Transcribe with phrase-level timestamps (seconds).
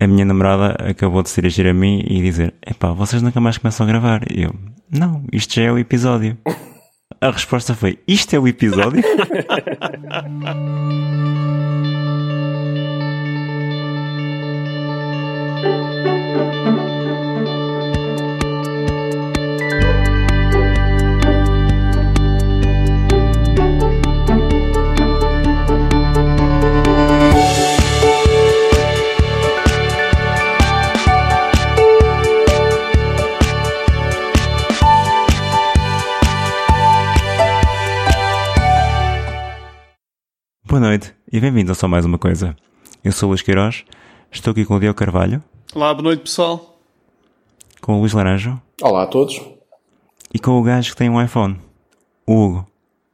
[0.00, 3.58] a minha namorada acabou de se dirigir a mim e dizer: Epá, vocês nunca mais
[3.58, 4.22] começam a gravar.
[4.32, 4.54] E eu:
[4.90, 6.38] Não, isto já é o episódio.
[7.20, 9.02] A resposta foi: Isto é o episódio?
[40.90, 42.56] noite e bem-vindos a só mais uma coisa.
[43.04, 43.84] Eu sou o Luís Queiroz,
[44.28, 45.40] estou aqui com o Diogo Carvalho,
[45.72, 46.80] Olá, boa noite pessoal.
[47.80, 49.40] com o Luís Laranjo Olá a todos.
[50.34, 51.60] e com o gajo que tem um iPhone,
[52.26, 52.66] o Hugo.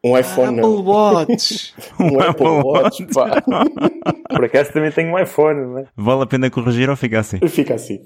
[0.02, 1.74] Um iPhone, Apple Watch.
[2.00, 3.42] um Apple Watch, pá.
[4.30, 5.86] Por acaso também tenho um iPhone, não é?
[5.94, 7.46] Vale a pena corrigir ou fica assim?
[7.46, 8.00] Fica assim.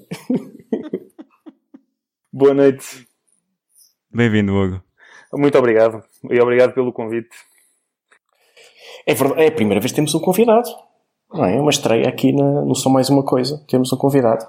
[2.33, 3.07] Boa noite.
[4.13, 4.83] Bem-vindo, Hugo.
[5.33, 6.03] Muito obrigado.
[6.29, 7.29] E obrigado pelo convite.
[9.05, 10.69] É, verdade, é a primeira vez que temos um convidado.
[11.33, 11.55] Não é?
[11.55, 13.63] É uma estreia aqui na, no Só Mais Uma Coisa.
[13.67, 14.45] Temos um convidado.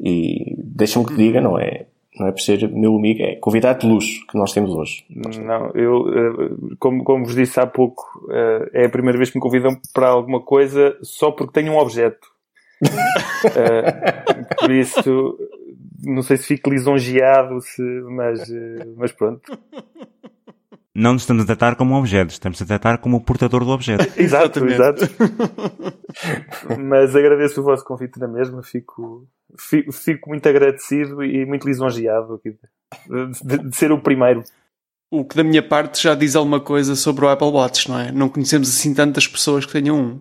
[0.00, 1.86] E deixa-me que diga, não é,
[2.18, 5.04] não é por ser meu amigo, é convidado de luxo que nós temos hoje.
[5.10, 9.38] Não, eu, eh, como, como vos disse há pouco, eh, é a primeira vez que
[9.38, 12.26] me convidam para alguma coisa só porque tenho um objeto.
[13.54, 15.38] Eh, por isso,
[16.02, 18.52] não sei se fico lisonjeado, se, mas,
[18.96, 19.56] mas pronto.
[20.98, 23.70] Não nos estamos a tratar como um objeto, estamos a tratar como o portador do
[23.70, 24.04] objeto.
[24.20, 25.08] Exato, exato.
[26.78, 29.26] Mas agradeço o vosso convite na mesma, fico,
[29.58, 32.58] fico, fico muito agradecido e muito lisonjeado aqui de,
[33.58, 34.42] de- de ser o primeiro.
[35.10, 38.10] O que da minha parte já diz alguma coisa sobre o Apple Watch, não é?
[38.12, 40.20] Não conhecemos assim tantas pessoas que tenham um.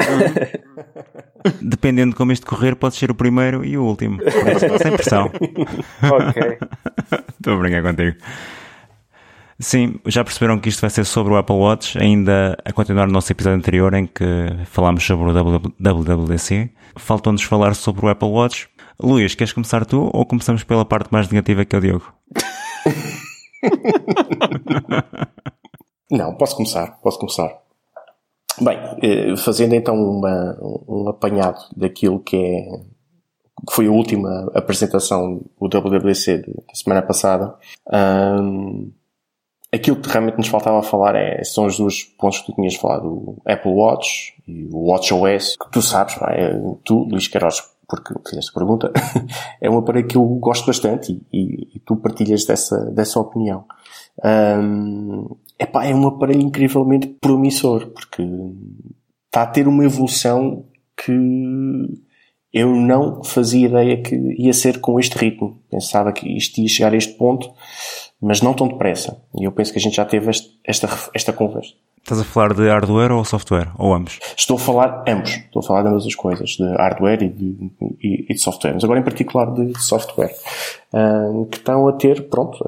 [1.62, 4.18] Dependendo de como este correr, pode ser o primeiro e o último.
[4.82, 5.30] Sem pressão.
[6.02, 6.58] Ok.
[7.38, 8.16] Estou a brincar contigo.
[9.58, 13.12] Sim, já perceberam que isto vai ser sobre o Apple Watch, ainda a continuar no
[13.12, 14.24] nosso episódio anterior em que
[14.66, 16.70] falámos sobre o WWDC.
[16.96, 18.68] Faltou-nos falar sobre o Apple Watch.
[19.00, 22.12] Luís, queres começar tu ou começamos pela parte mais negativa que é o Diogo?
[26.10, 27.50] Não, posso começar, posso começar.
[28.60, 30.56] Bem, eh, fazendo então uma,
[30.88, 32.96] um apanhado daquilo que é
[33.66, 37.54] que foi a última apresentação do WWDC da semana passada,
[39.76, 43.06] aquilo que realmente nos faltava falar é, são os dois pontos que tu tinhas falado,
[43.06, 48.50] o Apple Watch e o WatchOS, que tu sabes, é, tu, Luís Queiroz, porque fizeste
[48.50, 48.92] a pergunta,
[49.60, 53.64] é um aparelho que eu gosto bastante e, e- tu partilhas dessa, dessa opinião.
[54.22, 55.26] Ahm,
[55.58, 58.22] epá, é um aparelho incrivelmente promissor, porque
[59.26, 60.64] está a ter uma evolução
[60.96, 61.12] que
[62.52, 65.60] eu não fazia ideia que ia ser com este ritmo.
[65.70, 67.52] Pensava que isto ia chegar a este ponto,
[68.20, 69.20] mas não tão depressa.
[69.38, 71.72] E eu penso que a gente já teve este- esta, esta conversa.
[72.02, 73.68] Estás a falar de hardware ou software?
[73.78, 74.20] Ou ambos?
[74.36, 75.30] Estou a falar ambos.
[75.30, 78.74] Estou a falar de ambas as coisas, de hardware e de, e- e de software.
[78.74, 80.32] Mas agora em particular de software.
[81.50, 82.58] Que estão a ter, pronto,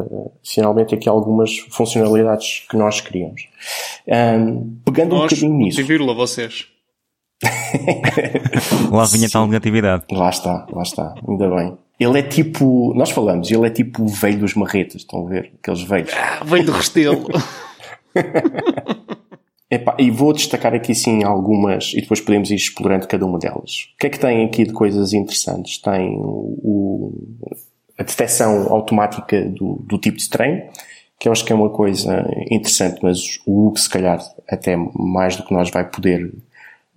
[0.44, 3.42] finalmente aqui algumas funcionalidades que nós queríamos.
[4.84, 5.84] Pegando um Nós, bocadinho nisso.
[5.84, 6.66] vírgula, vocês.
[8.90, 10.04] Lá vinha tal negatividade.
[10.10, 11.14] Lá está, lá está.
[11.28, 11.78] Ainda bem.
[11.98, 15.52] Ele é tipo, nós falamos, ele é tipo o velho dos marretas, estão a ver?
[15.60, 16.10] Aqueles velhos.
[16.14, 17.26] Ah, veio do Restelo.
[19.70, 23.90] Epá, e vou destacar aqui sim algumas e depois podemos ir explorando cada uma delas.
[23.94, 25.76] O que é que tem aqui de coisas interessantes?
[25.78, 27.12] Tem o,
[27.98, 30.62] a detecção automática do, do tipo de treino,
[31.18, 35.36] que eu acho que é uma coisa interessante, mas o Hugo se calhar até mais
[35.36, 36.32] do que nós vai poder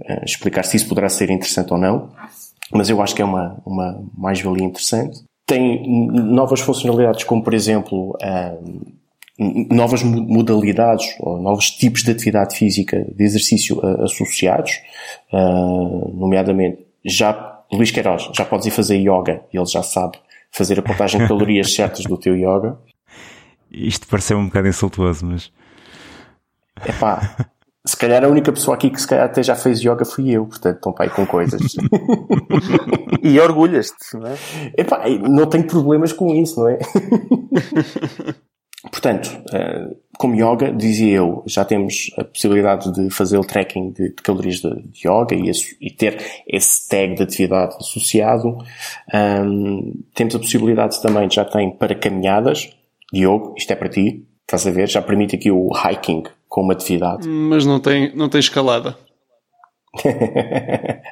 [0.05, 2.09] eh, explicar se isso poderá ser interessante ou não.
[2.73, 5.19] Mas eu acho que é uma, uma mais-valia interessante.
[5.45, 8.55] Tem novas funcionalidades, como por exemplo, ah,
[9.69, 14.71] novas mo- modalidades ou novos tipos de atividade física de exercício ah, associados,
[15.33, 20.17] ah, nomeadamente já Luís Queiroz, já podes ir fazer yoga e ele já sabe
[20.51, 22.77] fazer a contagem de calorias certas do teu yoga.
[23.71, 25.51] Isto pareceu um bocado insultuoso, mas
[26.85, 27.50] Epá,
[27.85, 30.45] se calhar a única pessoa aqui que se calhar até já fez yoga fui eu,
[30.45, 31.61] portanto estão para aí com coisas.
[33.23, 34.35] E orgulhas-te, não é?
[34.75, 36.79] Epá, não tenho problemas com isso, não é?
[38.91, 44.11] Portanto, eh, como yoga, dizia eu, já temos a possibilidade de fazer o tracking de,
[44.23, 44.69] calorias de,
[45.07, 46.17] yoga e, esse- e ter
[46.47, 48.57] esse tag de atividade associado.
[49.13, 52.71] Ahm, temos a possibilidade também, já tem para caminhadas.
[53.13, 54.89] Diogo, isto é para ti, estás a ver?
[54.89, 57.27] Já permite aqui o hiking como atividade.
[57.29, 58.97] Mas não tem, não tem escalada.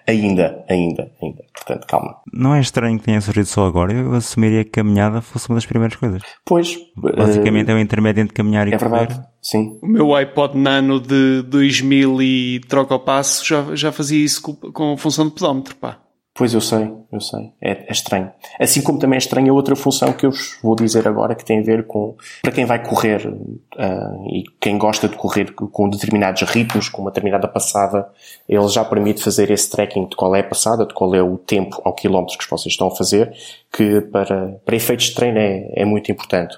[0.05, 1.43] ainda, ainda, ainda.
[1.53, 2.17] Portanto, calma.
[2.31, 3.93] Não é estranho que tenha surgido só agora.
[3.93, 6.21] Eu assumiria que caminhada fosse uma das primeiras coisas.
[6.45, 6.77] Pois.
[6.95, 8.89] Basicamente uh, é o intermédio entre caminhar e é correr.
[8.89, 9.79] verdade, sim.
[9.81, 14.53] O meu iPod Nano de 2000 e troca o passo já, já fazia isso com,
[14.53, 15.99] com função de pedómetro, pá.
[16.39, 17.51] Pois eu sei, eu sei.
[17.61, 18.31] É, é, estranho.
[18.57, 21.59] Assim como também é estranha outra função que eu vos vou dizer agora que tem
[21.59, 26.41] a ver com para quem vai correr uh, e quem gosta de correr com determinados
[26.43, 28.07] ritmos, com uma determinada passada,
[28.47, 31.37] ele já permite fazer esse tracking de qual é a passada, de qual é o
[31.37, 33.33] tempo ao quilómetro que vocês estão a fazer,
[33.69, 36.57] que para, para efeitos de treino é, é muito importante.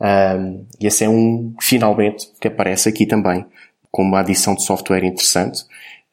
[0.00, 3.46] Um, e esse é um, finalmente, que aparece aqui também,
[3.92, 5.62] com uma adição de software interessante.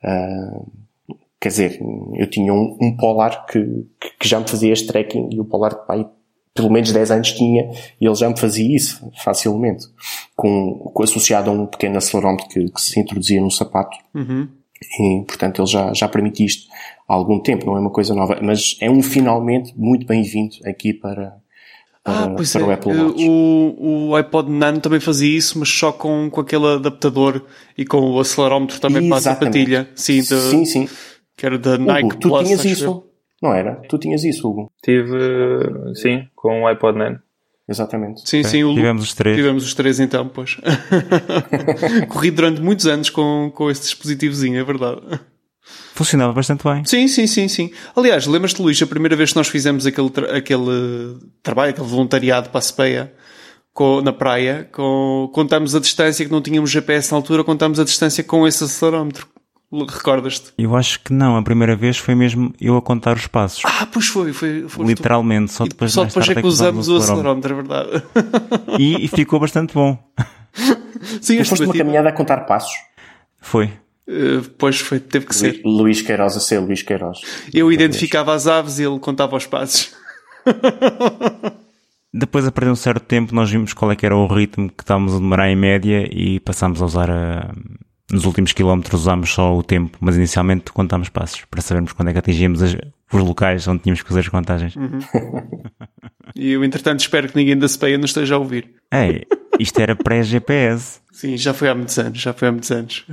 [0.04, 0.87] Uh,
[1.40, 1.80] Quer dizer,
[2.16, 3.86] eu tinha um, um Polar que,
[4.20, 6.08] que, já me fazia este tracking e o Polar pai,
[6.54, 7.70] pelo menos 10 anos tinha
[8.02, 9.86] e ele já me fazia isso facilmente.
[10.36, 13.98] Com, com associado a um pequeno acelerómetro que, que se introduzia no sapato.
[14.16, 14.48] Uhum.
[15.00, 16.68] E, portanto, ele já, já permite isto
[17.08, 18.40] há algum tempo, não é uma coisa nova.
[18.42, 21.36] Mas é um finalmente muito bem-vindo aqui para,
[22.04, 22.66] para, ah, pois para é.
[22.66, 23.30] o Apple Watch.
[23.30, 27.44] O, o iPod Nano também fazia isso, mas só com, com aquele adaptador
[27.78, 29.90] e com o acelerómetro também para a sapatilha.
[29.96, 30.90] Sim, de, sim, sim.
[31.38, 33.04] Que era da Nike Hugo, tu Plus, tinhas isso,
[33.42, 33.76] não era?
[33.88, 34.72] Tu tinhas isso, Hugo.
[34.84, 35.16] Tive,
[35.96, 37.20] sim, com o iPod Nano.
[37.70, 38.28] Exatamente.
[38.28, 39.36] Sim, sim, o Lu- Tivemos os três.
[39.38, 40.58] Tivemos os três então, pois.
[42.10, 45.02] Corri durante muitos anos com, com esse dispositivozinho, é verdade.
[45.94, 46.86] Funcionava bastante bem.
[46.86, 47.72] Sim, sim, sim, sim.
[47.96, 52.50] Aliás, lembras-te, Luís, a primeira vez que nós fizemos aquele, tra- aquele trabalho, aquele voluntariado
[52.50, 53.14] para a Sepeia,
[53.74, 57.84] com, na praia, com, contámos a distância, que não tínhamos GPS na altura, contámos a
[57.84, 59.28] distância com esse acelerómetro.
[59.72, 60.54] Recordas-te?
[60.58, 61.36] Eu acho que não.
[61.36, 63.64] A primeira vez foi mesmo eu a contar os passos.
[63.66, 65.52] Ah, pois foi, foi, foi Literalmente.
[65.52, 67.52] Só depois, só depois é tarde que usamos o acelerómetro.
[67.52, 68.04] é verdade.
[68.80, 69.98] E, e ficou bastante bom.
[71.22, 72.74] Sim, foste uma caminhada a contar passos.
[73.42, 73.66] Foi.
[74.08, 75.62] Eh, Pois foi, teve que ser.
[75.66, 77.20] Lu- Luís Queiroz a ser Luís Queiroz.
[77.54, 79.94] Eu identificava as aves e ele contava os passos.
[82.14, 84.82] Depois, a perder um certo tempo, nós vimos qual é que era o ritmo que
[84.82, 87.52] estávamos a demorar em média e passámos a usar a...
[88.12, 92.14] Nos últimos quilómetros usámos só o tempo, mas inicialmente contámos passos para sabermos quando é
[92.14, 92.76] que atingíamos as-
[93.12, 94.74] os locais onde tínhamos que fazer as contagens.
[96.36, 98.70] E eu, entretanto, espero que ninguém da Sepeia nos esteja a ouvir.
[98.94, 99.26] Ei,
[99.60, 101.00] isto era pré-GPS.
[101.12, 103.08] Sim, já foi há muitos anos, já foi há muitos anos.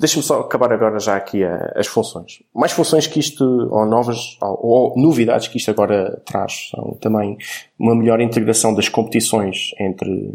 [0.00, 2.42] Deixa-me só acabar agora já aqui a- as funções.
[2.52, 7.36] Mais funções que isto, ou novas, ou, ou novidades que isto agora traz, são também
[7.78, 10.32] uma melhor integração das competições entre,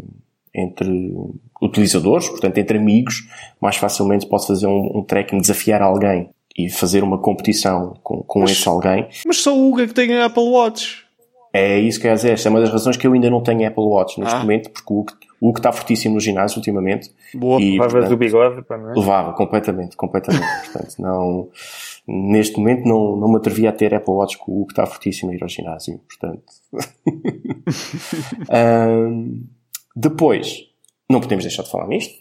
[0.54, 1.14] entre
[1.60, 3.26] utilizadores, portanto, entre amigos.
[3.60, 8.44] Mais facilmente posso fazer um, um tracking, desafiar alguém e fazer uma competição com, com
[8.44, 9.06] esse alguém.
[9.26, 11.02] Mas só o Hugo é que tem a Apple Watch.
[11.54, 12.32] É isso que eu ia dizer.
[12.32, 14.38] Esta é uma das razões que eu ainda não tenho Apple Watch neste Ah.
[14.40, 17.10] momento, porque o Hugo, o Hugo está fortíssimo no ginásio ultimamente.
[17.34, 17.60] Boa.
[17.60, 18.94] E, Levavas portanto, o bigode, pá, não é?
[18.94, 20.44] Levava, completamente, completamente.
[20.72, 21.48] Portanto, não,
[22.06, 25.30] neste momento não, não me atrevia a ter Apple Watch com o que está fortíssimo
[25.30, 26.00] a ir ao ginásio.
[26.08, 26.42] Portanto.
[28.50, 29.42] Ahm,
[29.94, 30.64] depois,
[31.08, 32.14] não podemos deixar de falar nisto.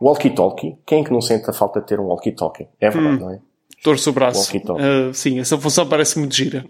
[0.00, 0.76] Walkie-talkie.
[0.86, 2.68] Quem é que não sente a falta de ter um walkie-talkie?
[2.80, 3.38] É verdade, não é?
[3.82, 4.52] Torço o braço.
[4.78, 6.66] Ah, sim, essa função parece muito gira.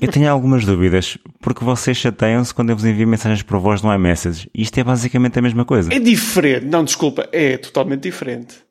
[0.00, 3.92] Eu tenho algumas dúvidas, porque vocês chateiam-se quando eu vos envio mensagens por voz no
[3.92, 4.48] iMessage.
[4.54, 5.92] Isto é basicamente a mesma coisa.
[5.92, 6.66] É diferente.
[6.66, 8.63] Não, desculpa, é totalmente diferente.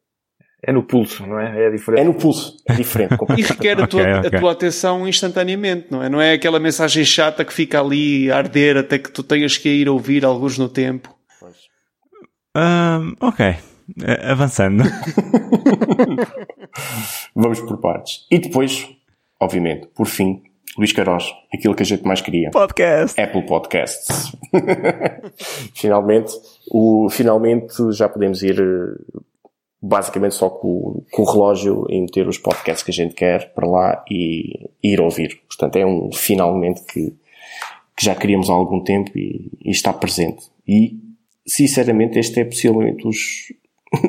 [0.66, 1.68] É no pulso, não é?
[1.68, 2.02] É diferente.
[2.02, 2.56] É no pulso.
[2.68, 3.16] É diferente.
[3.38, 4.38] E requer a tua, Ok, ok.
[4.38, 6.10] a tua atenção instantaneamente, não é?
[6.10, 9.68] Não é aquela mensagem chata que fica ali a arder até que tu tenhas que
[9.70, 11.14] ir ouvir alguns no tempo.
[12.56, 13.46] Ahm, ok.
[13.46, 14.84] A- Avançando.
[17.36, 18.26] Vamos por partes.
[18.32, 18.88] E depois,
[19.40, 20.44] obviamente, por fim,
[20.78, 22.52] Luís Queiroz, aquilo que a gente mais queria.
[22.52, 23.20] Podcast.
[23.20, 24.32] Apple Podcasts.
[25.76, 26.32] finalmente,
[26.72, 29.22] o, finalmente já podemos ir eh,
[29.86, 33.54] basicamente só com, o- com o relógio e meter os podcasts que a gente quer
[33.54, 35.42] para lá e, e ir ouvir.
[35.48, 37.10] Portanto, é um finalmente que,
[37.98, 40.46] que já queríamos há algum tempo e, e está presente.
[40.68, 40.98] E,
[41.46, 43.18] sinceramente, este é possivelmente os,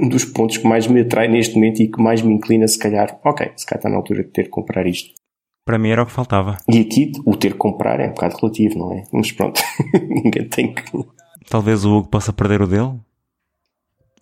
[0.00, 2.78] um dos pontos que mais me atrai neste momento e que mais me inclina, se
[2.78, 5.12] calhar, ok, se calhar está na altura de ter que comprar isto.
[5.66, 6.58] Para mim era o que faltava.
[6.68, 9.02] E aqui, o ter que comprar é um bocado relativo, não é?
[9.12, 9.60] Mas pronto,
[10.08, 10.84] ninguém tem que.
[11.48, 12.92] Talvez o Hugo possa perder o dele.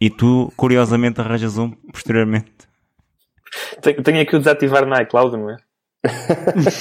[0.04, 2.50] E tu, curiosamente, arranjas um posteriormente.
[3.80, 5.56] Tenho, tenho aqui o desativar na iCloud, não é?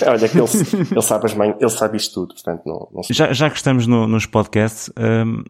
[0.08, 3.02] Olha, que ele, ele, sabe as mães, ele sabe isto tudo, portanto, não, não.
[3.12, 5.44] Já, já que estamos no- nos podcasts, hum,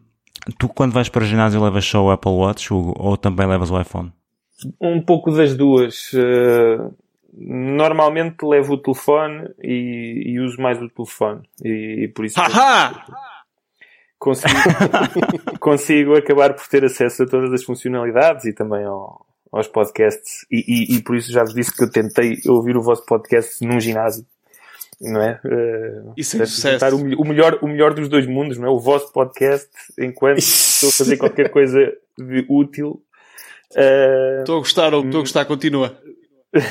[0.58, 3.70] tu quando vais para o ginásio levas só o Apple Watch Hugo, ou também levas
[3.70, 4.12] o iPhone?
[4.78, 6.10] Um pouco das duas.
[6.14, 6.76] Eh,
[7.34, 11.40] normalmente levo o telefone e, e uso mais o telefone.
[11.64, 13.06] E, e por isso Haha!
[14.22, 14.54] Consigo,
[15.58, 20.64] consigo acabar por ter acesso a todas as funcionalidades e também ao, aos podcasts e,
[20.66, 23.80] e, e, por isso já vos disse que eu tentei ouvir o vosso podcast num
[23.80, 24.24] ginásio.
[25.00, 25.40] Não é?
[25.44, 26.84] Uh, Isso é sucesso.
[26.94, 28.70] O, o, melhor, o melhor dos dois mundos, não é?
[28.70, 33.02] O vosso podcast, enquanto estou a fazer qualquer coisa de útil.
[33.72, 35.98] Uh, estou a gostar, estou a gostar, continua.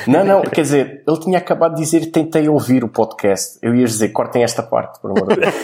[0.06, 3.58] Não, não, quer dizer, ele tinha acabado de dizer tentei ouvir o podcast.
[3.60, 5.54] Eu ia dizer, cortem esta parte, por amor de Deus.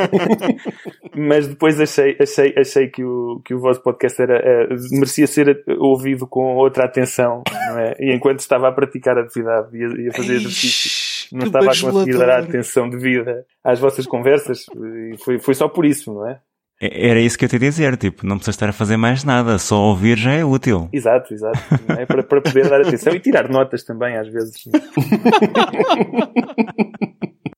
[1.15, 5.63] Mas depois achei, achei, achei que, o, que o vosso podcast era, era, merecia ser
[5.79, 7.95] ouvido com outra atenção, não é?
[8.01, 12.19] E enquanto estava a praticar a atividade e a, fazer exercício, não estava a conseguir
[12.19, 14.67] dar a atenção devida às vossas conversas.
[15.13, 16.41] E foi, foi só por isso, não é?
[16.81, 19.59] Era isso que eu te ia dizer, tipo, não precisas estar a fazer mais nada,
[19.59, 20.89] só ouvir já é útil.
[20.93, 21.59] Exato, exato.
[21.99, 22.07] É?
[22.07, 24.63] Para, para poder dar atenção e tirar notas também, às vezes.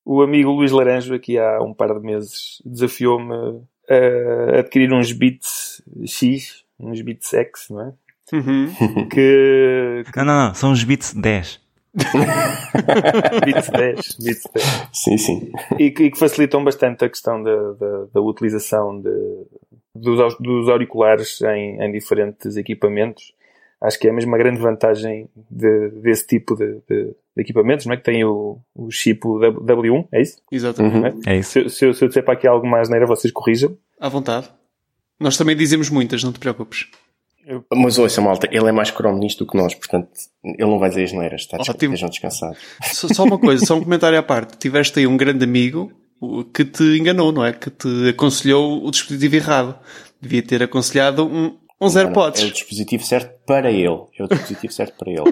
[0.07, 3.61] o amigo Luís Laranjo, aqui há um par de meses, desafiou-me
[3.91, 7.93] a adquirir uns bits X, uns bits X, não é?
[8.33, 8.73] Uhum.
[9.11, 10.19] Que, que...
[10.19, 11.61] Não, não, não, são uns bits 10.
[11.95, 14.89] Bits 10, bits 10.
[14.93, 15.53] Sim, sim.
[15.79, 19.11] E que, e que, facilitam bastante a questão da, da, da utilização de,
[19.95, 23.33] dos, dos auriculares em, em, diferentes equipamentos.
[23.83, 27.95] Acho que é mesmo uma grande vantagem de, desse tipo de, de, de, equipamentos, não
[27.95, 27.97] é?
[27.97, 30.37] Que tem o, o chip W1, é isso?
[30.53, 30.97] Exatamente.
[30.97, 31.23] Uhum.
[31.27, 31.35] É?
[31.35, 31.39] é?
[31.39, 31.53] isso.
[31.53, 33.77] Se, se, eu, se eu disser para aqui algo mais neira, vocês corrijam.
[33.99, 34.51] À vontade.
[35.19, 36.89] Nós também dizemos muitas, não te preocupes.
[37.75, 40.09] Mas ouça, malta, ele é mais cromo nisto do que nós, portanto,
[40.45, 41.95] ele não vai dizer as neiras, está Ótimo.
[41.95, 42.59] estejam descansados.
[42.93, 44.59] Só, só uma coisa, só um comentário à parte.
[44.59, 45.91] Tiveste aí um grande amigo
[46.53, 47.53] que te enganou, não é?
[47.53, 49.79] Que te aconselhou o dispositivo errado.
[50.21, 52.43] Devia ter aconselhado um, um zero não, pods.
[52.43, 54.03] É o dispositivo certo para ele.
[54.19, 55.23] É o dispositivo certo para ele.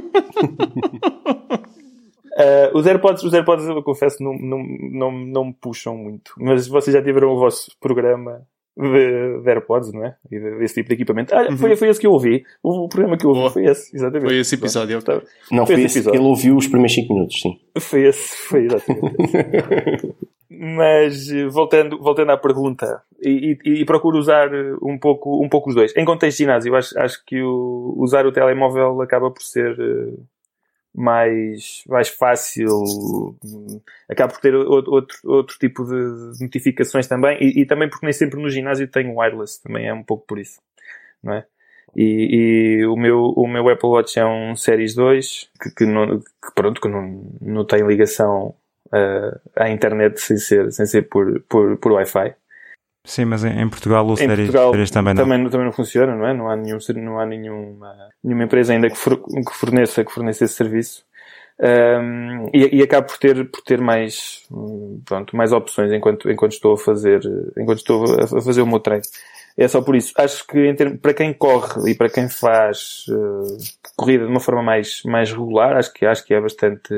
[2.39, 4.63] Uh, os AirPods, os AirPods, eu confesso, não, não,
[4.93, 6.33] não, não me puxam muito.
[6.39, 8.47] Mas vocês já tiveram o vosso programa
[8.79, 10.15] de, AirPods, não é?
[10.31, 11.35] E desse tipo de equipamento.
[11.35, 11.77] Ah, foi, uhum.
[11.77, 12.45] foi esse que eu ouvi.
[12.63, 13.51] O, programa que eu ouvi Boa.
[13.51, 14.29] foi esse, exatamente.
[14.29, 15.21] Foi esse episódio, ok.
[15.51, 16.21] Não, foi, foi esse episódio.
[16.21, 17.59] Ele ouviu os primeiros 5 minutos, sim.
[17.79, 20.15] Foi esse, foi exatamente esse.
[20.51, 24.49] Mas voltando, voltando à pergunta, e, e, e, procuro usar
[24.83, 25.95] um pouco, um pouco os dois.
[25.97, 30.27] Em contexto de ginásio, acho, acho que o, usar o telemóvel acaba por ser uh,
[30.99, 32.69] mais, mais fácil,
[34.09, 38.41] acaba por ter outro, outro tipo de notificações também, e, e, também porque nem sempre
[38.41, 40.61] no ginásio tenho wireless, também é um pouco por isso,
[41.23, 41.45] não é?
[41.97, 46.19] E, e o, meu, o meu Apple Watch é um Series 2, que, que, não,
[46.19, 48.55] que pronto, que não, não tem ligação
[48.87, 52.35] uh, à internet sem ser, sem ser por, por, por Wi-Fi.
[53.05, 55.23] Sim, mas em, Portugal o Série Portugal também não.
[55.23, 56.35] Também, também não funciona, não é?
[56.35, 60.45] Não há, nenhum, não há nenhuma, nenhuma empresa ainda que, for, que, forneça, que forneça
[60.45, 61.07] esse serviço.
[61.61, 64.47] Um, e, e acabo por ter, por ter mais,
[65.05, 67.21] pronto, mais opções enquanto, enquanto estou a fazer,
[67.57, 69.03] enquanto estou a, fazer o meu treino.
[69.57, 70.13] É só por isso.
[70.17, 73.57] Acho que termos, para quem corre e para quem faz uh,
[73.97, 76.95] corrida de uma forma mais, mais regular, acho que, acho que é bastante,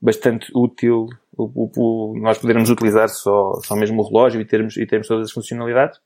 [0.00, 4.86] bastante útil o, o, nós podermos utilizar só, só mesmo o relógio e termos, e
[4.86, 5.98] termos todas as funcionalidades.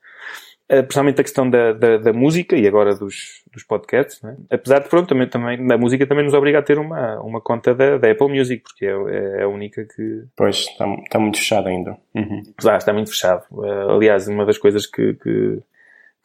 [0.71, 4.37] Uh, principalmente a questão da, da, da, música e agora dos, dos podcasts, é?
[4.49, 7.75] apesar de pronto, também, também, da música também nos obriga a ter uma, uma conta
[7.75, 8.91] da, da Apple Music, porque é,
[9.39, 10.23] é, a única que.
[10.33, 11.97] Pois, está, está muito fechado ainda.
[12.15, 12.41] Uhum.
[12.65, 13.43] Ah, está muito fechado.
[13.51, 15.61] Uh, aliás, uma das coisas que, que,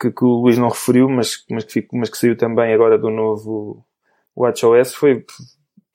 [0.01, 3.11] que, que, o Luís não referiu, mas, mas, que mas que saiu também agora do
[3.11, 3.85] novo
[4.37, 5.25] WatchOS foi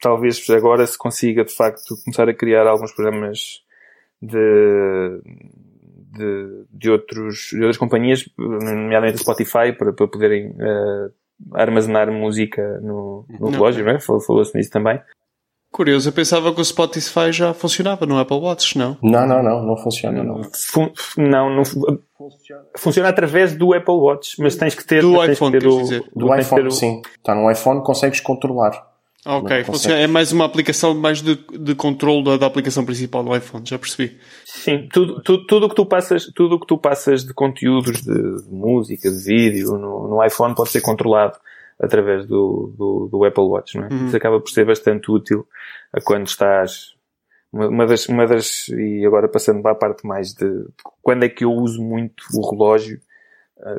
[0.02, 3.62] talvez agora se consiga de facto começar a criar alguns programas
[4.22, 5.22] de,
[6.12, 11.12] de, de, outros, de outras companhias, nomeadamente o Spotify, para, para poderem uh,
[11.54, 14.00] armazenar música no, no relógio, não é?
[14.00, 15.00] Falou-se nisso também.
[15.72, 18.98] Curioso, eu pensava que o Spotify já funcionava no Apple Watch, não?
[19.02, 20.42] Não, não, não, não funciona, não.
[20.54, 22.66] Fun não, não funciona.
[22.76, 26.04] funciona através do Apple Watch, mas tens que ter, do iPhone, ter o, dizer.
[26.14, 26.72] do, do iPhone, o...
[26.72, 27.02] sim.
[27.16, 28.91] Está no iPhone, consegues controlar.
[29.26, 33.36] Ok, funciona, é mais uma aplicação mais de, de controle da, da, aplicação principal do
[33.36, 34.18] iPhone, já percebi.
[34.44, 38.50] Sim, tudo, tudo, tudo que tu passas, tudo que tu passas de conteúdos de, de
[38.52, 41.38] música, de vídeo no, no, iPhone pode ser controlado
[41.80, 43.90] através do, do, do Apple Watch, não é?
[43.92, 44.08] Uhum.
[44.08, 45.48] Isso acaba por ser bastante útil
[45.94, 46.96] a quando estás
[47.54, 50.66] uma, uma, das, uma das, e agora passando para a parte mais de,
[51.02, 53.00] quando é que eu uso muito o relógio,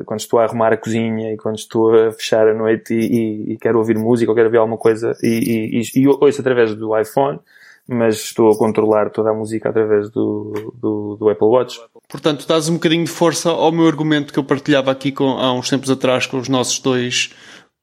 [0.05, 3.53] quando estou a arrumar a cozinha e quando estou a fechar a noite e, e,
[3.53, 6.97] e quero ouvir música ou quero ouvir alguma coisa e, e, e ouço através do
[6.97, 7.39] iPhone,
[7.87, 11.81] mas estou a controlar toda a música através do, do, do, Apple Watch.
[12.07, 15.51] Portanto, dás um bocadinho de força ao meu argumento que eu partilhava aqui com, há
[15.53, 17.33] uns tempos atrás com os nossos dois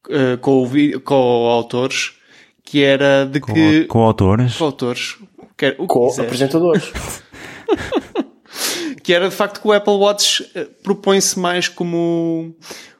[0.08, 0.38] uh,
[1.04, 2.18] co-autores,
[2.64, 3.84] que era de que...
[3.84, 4.56] Co-autores?
[4.56, 5.18] Co-autores.
[5.86, 6.90] Co-apresentadores.
[6.90, 8.24] que
[9.12, 12.56] era de facto que o Apple Watch eh, propõe-se mais como,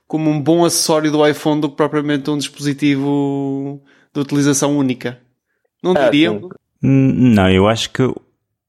[0.07, 3.83] como um bom acessório do iPhone do que propriamente um dispositivo
[4.15, 5.21] de utilização única.
[5.83, 6.49] Não Ah, diriam?
[6.83, 8.03] N- Não, eu acho que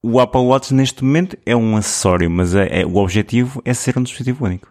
[0.02, 3.98] o Apple Watch neste momento é um acessório, mas é, é- o objetivo é ser
[3.98, 4.68] um dispositivo único.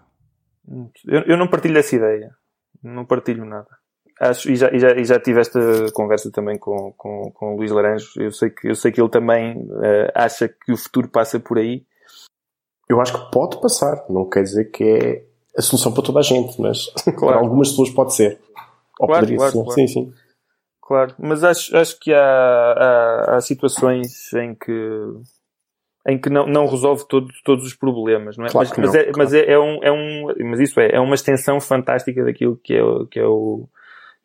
[1.07, 2.31] Eu, eu não partilho essa ideia.
[2.83, 3.67] Não partilho nada.
[4.19, 5.59] Acho, e, já, e, já, e já tive esta
[5.93, 8.07] conversa também com, com, com o Luís Laranjo.
[8.17, 11.57] Eu sei que, eu sei que ele também eh, acha que o futuro passa por
[11.57, 11.83] aí.
[12.91, 14.03] Eu acho que pode passar.
[14.09, 15.23] Não quer dizer que é
[15.57, 16.87] a solução para toda a gente, mas
[17.19, 18.39] para algumas pessoas pode ser.
[18.99, 19.63] Ou Claro, poderia claro, ser.
[19.63, 19.71] claro.
[19.73, 20.13] Sim, sim.
[20.81, 25.07] Claro, mas acho, acho que há, há, há situações em que
[26.07, 28.49] em que não, não resolve todos todos os problemas, não é?
[28.49, 30.89] Claro mas, que mas não, é, mas é, é um, é um, mas isso é,
[30.95, 33.67] é uma extensão fantástica daquilo que é, o- que é o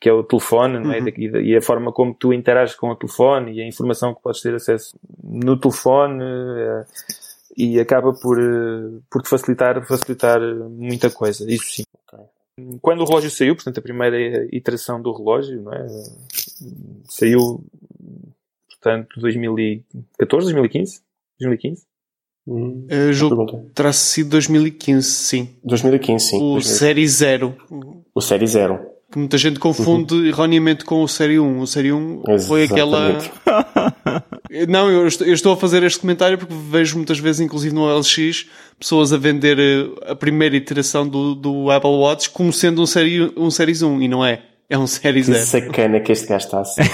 [0.01, 0.99] que é o telefone, não é?
[0.99, 1.05] Uhum.
[1.05, 4.41] Daqui- E, a forma como tu interages com o telefone e a informação que podes
[4.43, 6.85] ter acesso no telefone eh,
[7.57, 11.83] e acaba por, eh, por te facilitar, facilitar muita coisa, isso sim.
[12.81, 15.87] Quando o relógio saiu, portanto, a primeira iteração do relógio, não é?
[17.05, 17.63] Saiu,
[18.69, 21.03] portanto, 2014, 2015?
[21.39, 21.83] 2015?
[22.49, 25.57] Hum, Eu julgo terá sido 2015, sim.
[25.65, 26.37] 2015, sim.
[26.37, 26.79] O 2015.
[26.79, 27.57] Série 0.
[28.15, 28.96] O Série Zero.
[29.17, 31.61] Que muita gente confunde erroneamente com o Série 1.
[31.61, 33.31] O Série 1 foi Exatamente.
[33.47, 34.23] aquela.
[34.69, 37.87] Não, eu estou, eu estou a fazer este comentário porque vejo muitas vezes, inclusive no
[37.99, 38.47] LX,
[38.79, 43.33] pessoas a vender eh, a primeira iteração do, do Apple Watch como sendo um, série,
[43.39, 44.43] um Series 1 e não é.
[44.69, 45.47] É um Série Que 0.
[45.47, 46.85] sacana que este gajo está a ser.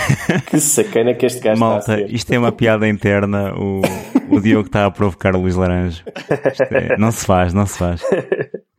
[0.46, 2.14] que sacana que este gajo Malta, está a ser.
[2.14, 3.52] isto é uma piada interna.
[3.56, 3.82] O,
[4.30, 6.04] o Diogo está a provocar o Luís Laranjo.
[6.70, 8.00] É- não se faz, não se faz.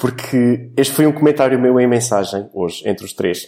[0.00, 3.44] Porque este foi um comentário meu em mensagem, hoje, entre os três.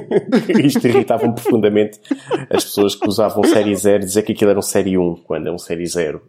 [0.64, 2.00] Isto irritava-me profundamente
[2.48, 5.52] as pessoas que usavam série 0 dizer que aquilo era um série 1, quando é
[5.52, 6.22] um série 0.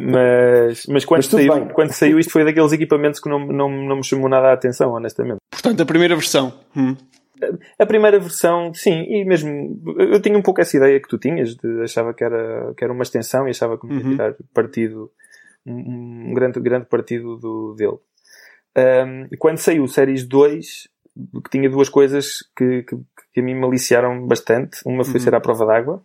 [0.00, 1.68] Mas, mas quando, Mas saiu, bem.
[1.74, 4.90] quando saiu isto foi daqueles equipamentos que não, não, não me chamou nada a atenção,
[4.92, 5.38] honestamente.
[5.50, 6.52] Portanto, a primeira versão.
[6.76, 6.94] Hum.
[7.78, 11.54] A primeira versão, sim, e mesmo eu tinha um pouco essa ideia que tu tinhas,
[11.54, 14.10] de, achava que era, que era uma extensão e achava que me ia Uhum.
[14.10, 15.08] tirar partido,
[15.64, 17.98] um, um grande, grande partido do, dele.
[18.78, 20.88] Um, quando saiu o Series 2,
[21.44, 22.96] que tinha duas coisas que, que,
[23.34, 24.80] que a mim me aliciaram bastante.
[24.86, 25.20] Uma foi Uhum.
[25.20, 26.02] ser à prova d'água,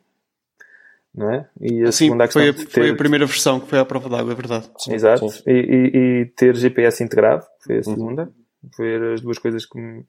[1.14, 1.48] não é?
[1.62, 2.68] E a Sim, segunda a foi, a, ter...
[2.70, 4.70] foi a primeira versão que foi à prova d'água, é verdade.
[4.90, 5.30] Exato.
[5.30, 5.44] Sim.
[5.46, 7.84] E, e- e ter GPS integrado, foi a Uhum.
[7.84, 8.32] segunda.
[8.76, 10.08] Foi as duas coisas que me, que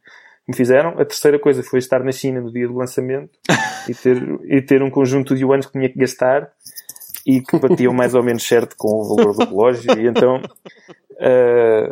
[0.48, 0.90] me fizeram.
[0.90, 3.30] A terceira coisa foi estar na China no dia do lançamento
[3.88, 6.50] e, ter, e ter um conjunto de yuans que tinha que gastar
[7.26, 9.98] e que batiam mais ou menos certo com o valor do relógio.
[9.98, 10.40] E então
[11.20, 11.90] ah,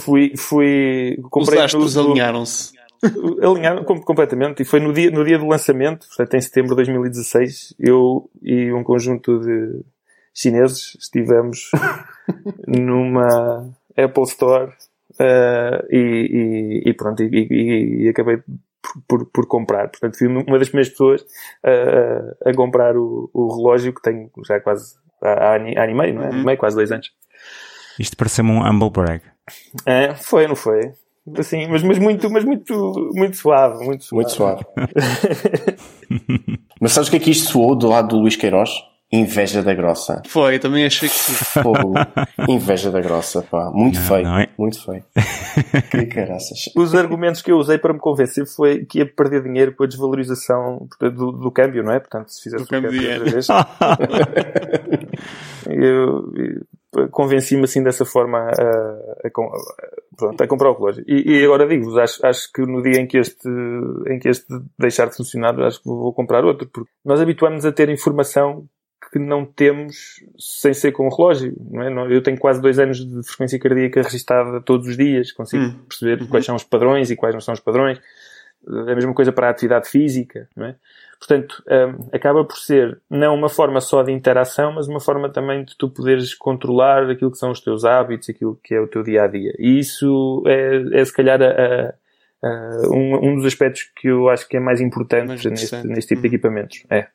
[0.00, 2.72] fui, fui, Os comprei astros no- no- alinharam-se.
[3.42, 6.76] alinharam com- completamente e foi no dia, no dia do lançamento, portanto em setembro de
[6.76, 9.80] 2016, eu e um conjunto de
[10.34, 11.70] chineses estivemos
[12.66, 14.72] numa Apple Store
[15.18, 15.98] eh, e,
[16.86, 19.88] e- e pronto, e, e- e acabei por, por- por comprar.
[19.88, 21.24] Portanto, fui uma das primeiras pessoas
[21.64, 25.92] eh, a comprar o, o relógio que tenho já quase há, há ano há ano
[25.92, 26.30] e meio, não é?
[26.30, 27.10] E meio, quase dois anos.
[27.98, 29.22] Isto parece-me um humble brag.
[29.86, 30.92] É, foi, não foi?
[31.38, 34.14] Assim, mas, mas muito, mas muito, muito suave, muito suave.
[34.14, 34.64] Muito suave.
[36.80, 38.70] Mas sabes o que é que isto soou do lado do Luís Queiroz?
[39.12, 40.22] Inveja da grossa.
[40.26, 41.32] Foi, também achei que sim.
[41.62, 41.92] Fogo.
[42.48, 43.70] Inveja da grossa, pá.
[43.70, 44.24] Muito Não, feio.
[44.24, 44.48] não é?
[44.58, 45.04] Muito feio.
[45.92, 46.70] que caraças.
[46.74, 49.86] Os argumentos que eu usei para me convencer foi que ia perder dinheiro com a
[49.86, 52.00] desvalorização do, do câmbio, não é?
[52.00, 53.46] Portanto, se fizesse Do câmbio o câmbio de outra vez,
[55.68, 56.32] eu,
[56.94, 59.30] eu convenci-me assim dessa forma a, a, a-
[60.16, 61.04] pronto, a comprar o relógio.
[61.06, 63.48] E, e agora digo-vos, acho, acho que no dia em que, este,
[64.08, 64.46] em que este
[64.78, 68.66] deixar de funcionar, acho que vou comprar outro, porque nós habituamos a ter informação
[69.10, 71.54] que não temos sem ser com o relógio.
[71.74, 72.14] É?
[72.14, 75.74] Eu tenho quase dois anos de frequência cardíaca registada todos os dias, consigo Hum.
[75.88, 78.00] perceber quais são os padrões e quais não são os padrões.
[78.88, 80.76] É a mesma coisa para a atividade física, não é?
[81.18, 85.64] Portanto, hum, acaba por ser não uma forma só de interação, mas uma forma também
[85.64, 89.02] de tu poderes controlar aquilo que são os teus hábitos, aquilo que é o teu
[89.04, 89.52] dia a dia.
[89.58, 91.94] E isso é, é se calhar a-
[92.44, 96.08] a- um, um dos aspectos que eu acho que é mais importante Mais neste, neste
[96.08, 96.34] tipo de Uhum.
[96.34, 96.84] equipamentos.
[96.90, 97.06] É.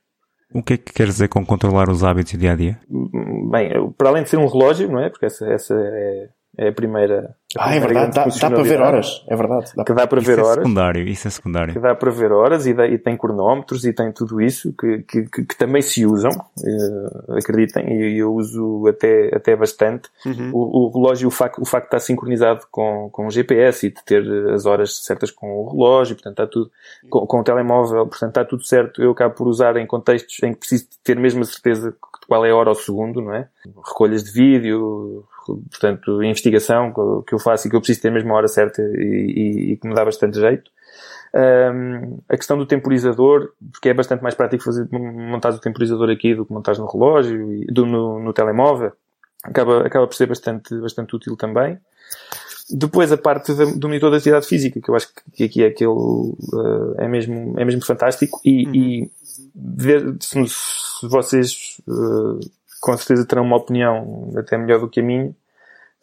[0.53, 2.79] O que é que quer dizer com controlar os hábitos do dia a dia?
[2.89, 5.09] Bem, para além de ser um relógio, não é?
[5.09, 7.35] Porque essa, essa é, é a primeira.
[7.57, 8.39] a Ah, é primeira verdade.
[8.39, 9.25] Dá, dá para ver horas.
[9.27, 9.71] É verdade.
[9.75, 10.55] Dá Que dá para Isso ver é horas.
[10.55, 11.81] secundário, isso é que secundário.
[11.81, 15.23] dá para ver horas e, dá- e tem cronómetros e tem tudo isso que, que,
[15.29, 20.09] que- que também se usam, eh, acreditem, e eu uso até, até bastante.
[20.25, 20.51] Uhum.
[20.53, 23.89] O, o relógio, o facto, o facto de estar sincronizado com, com o GPS e
[23.91, 26.71] de ter as horas certas com o relógio, portanto está tudo,
[27.09, 29.01] com, com o telemóvel, portanto está tudo certo.
[29.01, 32.45] Eu acabo por usar em contextos em que preciso ter mesmo a certeza de qual
[32.45, 33.47] é a hora ao segundo, não é?
[33.87, 35.23] Recolhas de vídeo,
[35.55, 36.93] portanto, investigação
[37.25, 39.33] que eu faço e que eu preciso ter mesmo a hora certa e,
[39.65, 40.69] e, e que me dá bastante jeito.
[41.33, 46.33] Um, a questão do temporizador, porque é bastante mais prático fazer, montar o temporizador aqui
[46.33, 48.91] do que montar no relógio e do, no, no telemóvel.
[49.43, 51.77] Acaba, acaba por ser bastante, bastante útil também.
[52.69, 55.89] Depois a parte do monitor da atividade física, que eu acho que aqui é aquele,
[55.89, 58.75] uh, é mesmo, é mesmo fantástico e, uhum.
[58.75, 59.11] e
[59.55, 62.39] ver, se, se vocês, uh,
[62.81, 65.33] com certeza terão uma opinião até melhor do que a minha,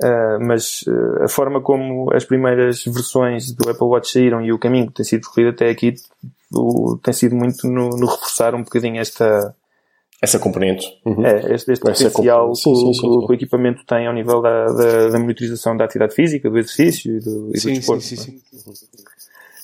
[0.02, 4.58] Uh, mas uh, a forma como as primeiras versões do Apple Watch saíram e o
[4.58, 5.94] caminho que tem sido percorrido até aqui
[6.52, 9.54] o, tem sido muito no, no, reforçar um bocadinho esta
[10.20, 11.24] essa componente uhum.
[11.24, 14.42] é, este, este potencial sim, sim, sim, que, o, que, o equipamento tem ao nível
[14.42, 18.02] da, da, da, monitorização da atividade física, do exercício e do, e do desporto.
[18.02, 18.94] Sim, sim, sim.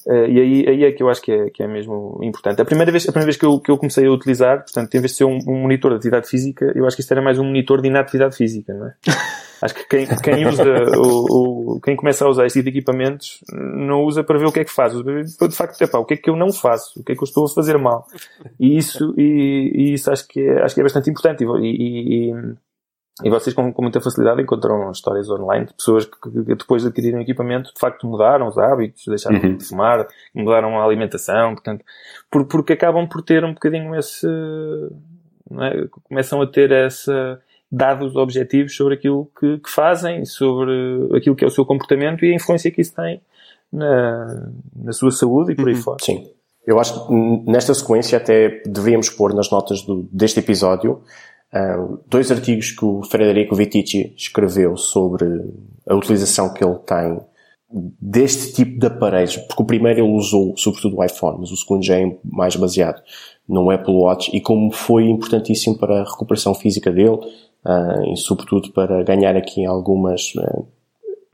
[0.06, 2.60] Uh, e aí, aí é que eu acho que é, que é mesmo importante.
[2.60, 5.00] A primeira vez, a primeira vez que, eu, que eu comecei a utilizar, portanto, em
[5.00, 7.38] vez de ser um, um monitor de atividade física, eu acho que isto era mais
[7.38, 8.94] um monitor de inatividade física, não é?
[9.62, 10.64] Acho que quem, quem usa,
[10.96, 14.52] o, o, quem começa a usar este tipo de equipamentos não usa para ver o
[14.52, 17.04] que é que faz, de facto, epá, o que é que eu não faço, o
[17.04, 18.06] que é que eu estou a fazer mal.
[18.58, 21.44] E isso, e, e isso acho que é, acho que é bastante importante.
[21.44, 22.32] E, e,
[23.24, 26.88] e vocês com, com, muita facilidade encontram histórias online de pessoas que, que, depois de
[26.88, 29.56] adquirirem equipamento de facto mudaram os hábitos, deixaram uhum.
[29.56, 31.84] de fumar, mudaram a alimentação, portanto,
[32.30, 35.86] por, porque acabam por ter um bocadinho esse, é?
[36.08, 41.46] começam a ter essa, dados objetivos sobre aquilo que, que, fazem, sobre aquilo que é
[41.46, 43.20] o seu comportamento e a influência que isso tem
[43.72, 45.80] na, na sua saúde e por aí uhum.
[45.80, 45.98] fora.
[46.02, 46.30] Sim.
[46.66, 47.14] Eu acho que
[47.50, 51.02] nesta sequência até deveríamos pôr nas notas do, deste episódio
[51.54, 55.26] uh, dois artigos que o Frederico Vitici escreveu sobre
[55.86, 57.20] a utilização que ele tem
[57.72, 61.84] deste tipo de aparelhos, porque o primeiro ele usou sobretudo o iPhone, mas o segundo
[61.84, 63.00] já é mais baseado
[63.48, 67.16] no Apple Watch e como foi importantíssimo para a recuperação física dele,
[67.64, 70.34] uh, e sobretudo para ganhar aqui algumas.
[70.34, 70.66] Uh,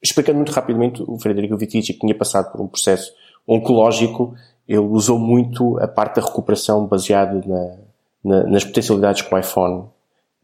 [0.03, 3.13] explicando muito rapidamente, o Frederico Vitici, que tinha passado por um processo
[3.49, 4.35] oncológico,
[4.69, 7.77] ele usou muito a parte da recuperação baseada na,
[8.23, 9.85] na, nas potencialidades que o iPhone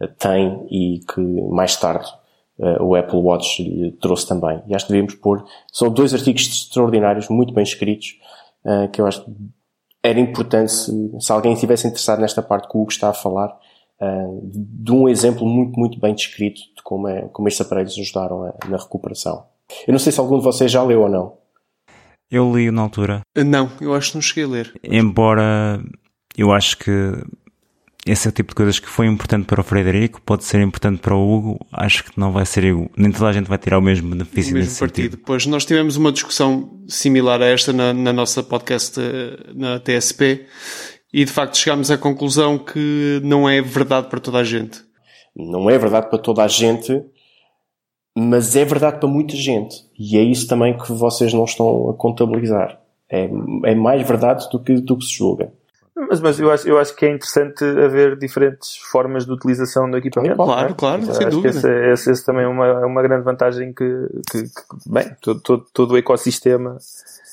[0.08, 2.08] tem e que mais tarde
[2.58, 4.62] uh, o Apple Watch lhe trouxe também.
[4.66, 8.18] E acho que devíamos pôr, são dois artigos extraordinários, muito bem escritos,
[8.64, 9.30] uh, que eu acho que
[10.02, 13.56] era importante se, se alguém estivesse interessado nesta parte que o Hugo está a falar,
[14.00, 18.44] uh, de um exemplo muito, muito bem descrito de como, é, como estes aparelhos ajudaram
[18.44, 19.44] a, na recuperação.
[19.86, 21.34] Eu não sei se algum de vocês já leu ou não.
[22.30, 23.20] Eu li na altura.
[23.36, 24.74] Não, eu acho que não cheguei a ler.
[24.82, 25.82] Embora
[26.36, 26.90] eu acho que
[28.04, 30.98] esse é o tipo de coisas que foi importante para o Frederico, pode ser importante
[31.00, 32.90] para o Hugo, acho que não vai ser igual.
[32.96, 35.02] Nem toda a gente vai tirar o mesmo benefício o mesmo partido.
[35.04, 35.22] Sentido.
[35.24, 40.46] Pois nós tivemos uma discussão similar a esta na, na nossa podcast eh, na TSP
[41.12, 44.80] e de facto chegámos à conclusão que não é verdade para toda a gente.
[45.36, 47.00] Não é verdade para toda a gente,
[48.16, 49.76] mas é verdade para muita gente.
[49.96, 52.80] E é isso também que vocês não estão a contabilizar.
[53.08, 53.30] É,
[53.64, 55.52] é mais verdade do que, do que se julga.
[55.94, 59.98] Mas, mas eu, acho, eu acho que é interessante haver diferentes formas de utilização do
[59.98, 60.36] equipamento.
[60.36, 60.74] Claro, é?
[60.74, 61.50] claro, sem dúvida.
[61.50, 63.84] Esse, esse, esse, também é uma, uma grande vantagem que,
[64.30, 66.78] que, que bem, todo, todo, todo, o ecossistema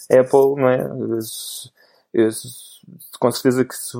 [0.10, 1.17] Apple, não é?
[1.17, 1.72] Esse,
[2.13, 2.69] esse,
[3.19, 3.98] com certeza que se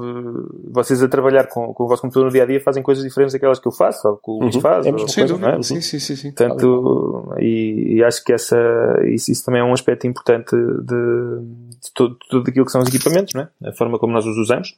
[0.72, 3.34] vocês a trabalhar com, com o vosso computador no dia a dia fazem coisas diferentes
[3.34, 4.62] daquelas que eu faço, ou que o Luís uhum.
[4.62, 4.86] faz.
[4.86, 5.58] É, ou sem coisa, dúvida.
[5.58, 5.62] É?
[5.62, 6.32] Sim, sim, sim, sim.
[6.32, 8.58] Portanto, e, e, acho que essa,
[9.06, 11.40] isso, isso, também é um aspecto importante de,
[11.82, 13.70] de tudo, tudo aquilo que são os equipamentos, não é?
[13.70, 14.76] A forma como nós os usamos.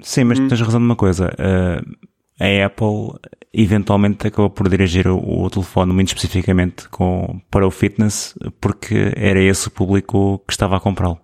[0.00, 0.48] Sim, mas hum.
[0.48, 1.32] tens razão numa coisa.
[1.38, 2.08] Uh,
[2.40, 3.18] a Apple
[3.52, 9.40] eventualmente acabou por dirigir o, o, telefone muito especificamente com, para o fitness porque era
[9.40, 11.20] esse o público que estava a comprá-lo.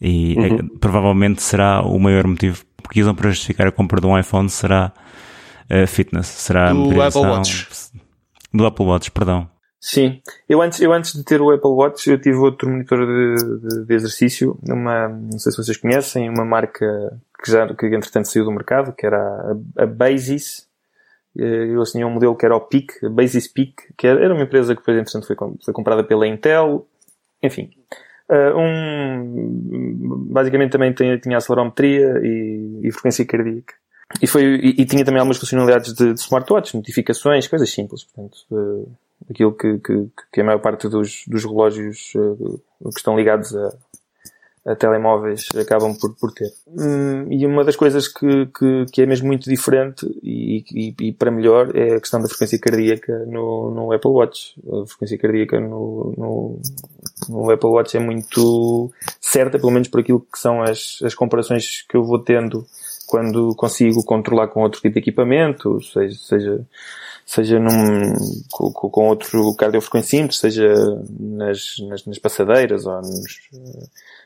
[0.00, 0.68] E é uhum.
[0.78, 4.92] provavelmente será o maior motivo que usam para justificar a compra de um iPhone será
[5.70, 7.68] uh, fitness, será do Apple Watch.
[8.52, 9.49] Do Apple Watch, perdão.
[9.82, 13.58] Sim, eu antes, eu antes de ter o Apple Watch eu tive outro monitor de,
[13.60, 18.26] de, de exercício, uma, não sei se vocês conhecem, uma marca que já, que entretanto
[18.26, 20.68] saiu do mercado, que era a, a Basis,
[21.38, 24.42] eh, eu tinha um modelo que era o Peak, a Basis Peak, que era, uma
[24.42, 26.86] empresa que depois entretanto foi, foi comprada pela Intel,
[27.42, 27.70] enfim.
[28.28, 33.74] Uh, um, basicamente também tinha, tinha acelerometria e, e, frequência cardíaca.
[34.22, 38.36] E, foi, e, e, tinha também algumas funcionalidades de, de smartwatch, notificações, coisas simples, portanto,
[38.52, 38.92] uh,
[39.28, 43.72] aquilo que, que, que, a maior parte dos, dos relógios uh, que estão ligados a,
[44.66, 46.50] a telemóveis acabam por, por ter.
[46.68, 51.12] Hum, e uma das coisas que, que, que, é mesmo muito diferente e, e, e,
[51.12, 54.54] para melhor é a questão da frequência cardíaca no, no Apple Watch.
[54.66, 56.60] A frequência cardíaca no, no,
[57.28, 61.82] no, Apple Watch é muito certa, pelo menos por aquilo que são as, as comparações
[61.88, 62.66] que eu vou tendo
[63.06, 66.66] quando consigo controlar com outro tipo de equipamento, seja, seja,
[67.30, 68.12] seja num,
[68.50, 70.74] com, com outro cardiofrequencímetro, seja
[71.20, 73.36] nas, nas, nas passadeiras ou nos,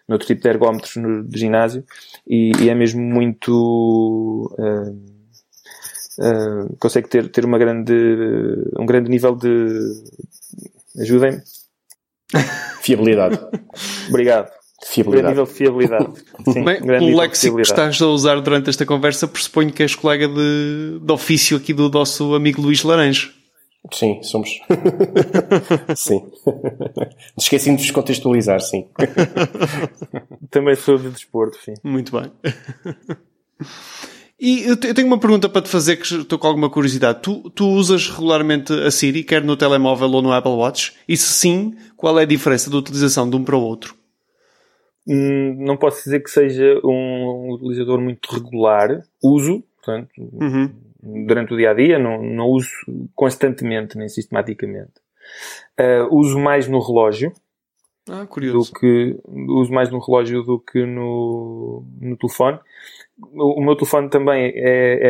[0.09, 1.85] noutro tipo de ergómetros no ginásio,
[2.27, 4.91] e, e é mesmo muito, uh,
[6.19, 7.93] uh, consegue ter, ter uma grande,
[8.79, 9.69] um grande nível de,
[10.99, 11.43] ajudem-me.
[12.81, 13.39] Fiabilidade.
[14.09, 14.51] Obrigado.
[14.85, 15.29] Fiabilidade.
[15.29, 16.13] nível de fiabilidade.
[16.53, 19.95] Sim, Bem, grande o léxico que estás a usar durante esta conversa pressuponho que és
[19.95, 23.33] colega de, de ofício aqui do nosso amigo Luís Laranjo.
[23.93, 24.61] Sim, somos.
[25.97, 26.23] sim.
[27.37, 28.87] Esqueci-me de descontextualizar, sim.
[30.51, 31.75] Também sou de desporto, sim.
[31.83, 32.31] Muito bem.
[34.41, 37.21] E eu tenho uma pergunta para te fazer que estou com alguma curiosidade.
[37.23, 40.95] Tu, tu usas regularmente a Siri, quer no telemóvel ou no Apple Watch?
[41.07, 43.95] E se sim, qual é a diferença de utilização de um para o outro?
[45.07, 49.03] Hum, não posso dizer que seja um utilizador muito regular.
[49.23, 50.71] Uso, portanto, uhum.
[51.27, 52.71] durante o dia a dia, não, não uso
[53.15, 54.93] constantemente nem sistematicamente.
[55.79, 57.33] Uh, uso mais no relógio.
[58.09, 58.73] Ah, curioso.
[58.73, 62.59] Do que, uso mais no relógio do que no, no telefone.
[63.19, 65.01] O, o meu telefone também é,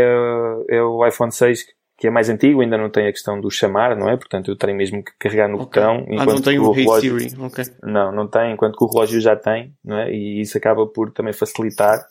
[0.70, 3.50] é, é o iPhone 6 que é mais antigo, ainda não tem a questão do
[3.50, 4.16] chamar, não é?
[4.16, 5.82] Portanto, eu tenho mesmo que carregar no okay.
[5.82, 6.06] botão.
[6.18, 7.20] Ah, não tem o Hey relógio...
[7.20, 7.64] Siri, ok.
[7.82, 10.12] Não, não tem, enquanto que o relógio já tem, não é?
[10.12, 12.04] E isso acaba por também facilitar,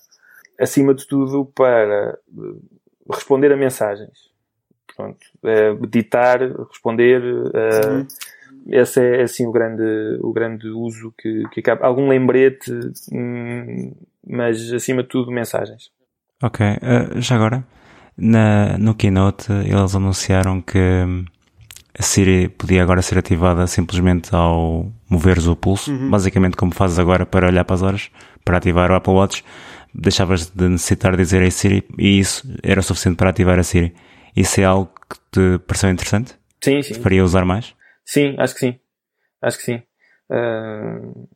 [0.59, 2.55] acima de tudo, para eh,
[3.11, 4.31] responder a mensagens.
[4.95, 7.21] Pronto, é, ditar, responder,
[7.53, 9.83] é, esse é assim o grande,
[10.21, 11.85] o grande uso que, que acaba.
[11.85, 12.71] Algum lembrete,
[13.11, 13.93] hum,
[14.25, 15.91] mas acima de tudo mensagens.
[16.41, 17.63] Ok, uh, já agora,
[18.17, 20.77] na, no Keynote eles anunciaram que
[21.97, 26.09] a Siri podia agora ser ativada simplesmente ao moveres o pulso, uhum.
[26.09, 28.11] basicamente como fazes agora para olhar para as horas,
[28.43, 29.43] para ativar o Apple Watch,
[29.93, 33.93] deixavas de necessitar dizer a Siri e isso era suficiente para ativar a Siri.
[34.35, 36.33] Isso é algo que te pareceu interessante?
[36.63, 36.93] Sim, sim.
[36.93, 37.75] Te faria usar mais?
[38.03, 38.79] Sim, acho que sim.
[39.41, 39.81] Acho que sim.
[40.31, 41.27] Uh,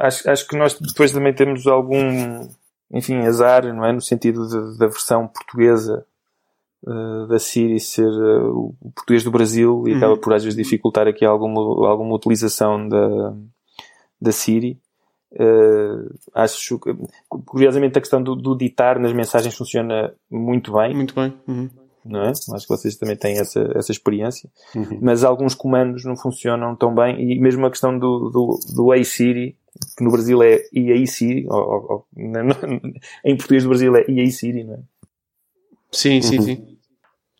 [0.00, 2.48] acho, acho que nós depois também temos algum
[2.94, 3.92] enfim, azar, não é?
[3.92, 6.06] No sentido de, da versão portuguesa
[6.84, 9.96] uh, da Siri ser uh, o português do Brasil e uhum.
[9.96, 13.34] acaba por às vezes dificultar aqui alguma, alguma utilização da,
[14.20, 14.78] da Siri.
[15.32, 16.94] Uh, acho que,
[17.28, 20.94] curiosamente, a questão do, do, ditar nas mensagens funciona muito bem.
[20.94, 21.34] Muito bem.
[21.48, 21.68] Uhum.
[22.04, 22.30] Não é?
[22.30, 24.50] Acho que vocês também têm essa, essa experiência.
[24.74, 24.98] Uhum.
[25.00, 29.04] Mas alguns comandos não funcionam tão bem e mesmo a questão do, do, do Hey
[29.04, 29.56] Siri
[29.96, 32.06] que no Brasil é EA City, ou, ou,
[33.24, 34.78] em português do Brasil é EA City, não é?
[35.90, 36.44] Sim, sim, uhum.
[36.44, 36.78] sim.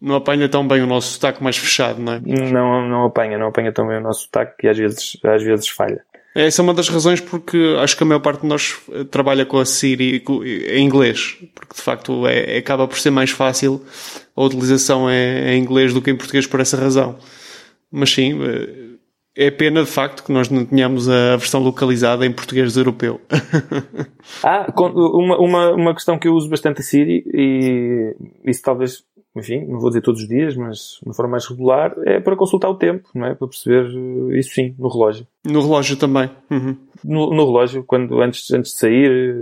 [0.00, 2.20] Não apanha tão bem o nosso sotaque mais fechado, não é?
[2.20, 5.68] Não, não apanha, não apanha tão bem o nosso sotaque que às vezes, às vezes
[5.68, 6.05] falha.
[6.35, 9.47] Essa é uma das razões porque acho que a maior parte de nós eh, trabalha
[9.47, 10.23] com a Siri
[10.68, 13.81] em inglês, porque de facto é, acaba por ser mais fácil
[14.35, 17.16] a utilização é, é em inglês do que em português por essa razão.
[17.90, 18.94] Mas sim, eh,
[19.37, 23.20] é pena, de facto, que nós não tenhamos a versão localizada em português europeu.
[24.42, 29.05] ah, uma, uma, uma questão que eu uso bastante a Siri, e isso talvez,
[29.37, 32.37] enfim, não vou dizer todos os dias, mas de uma forma mais regular, é para
[32.37, 33.35] consultar o tempo, não é?
[33.35, 35.27] Para perceber eh, isso sim, no relógio.
[35.44, 36.31] No relógio também.
[36.51, 36.77] Uhum.
[37.03, 39.37] No, no, relógio, quando, antes, antes de sair,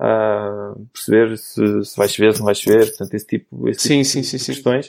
[0.00, 4.02] uh, perceber se, se vai chover, se não vai chover, portanto, esse tipo, esse sim,
[4.02, 4.86] tipo sim, sim, de questões.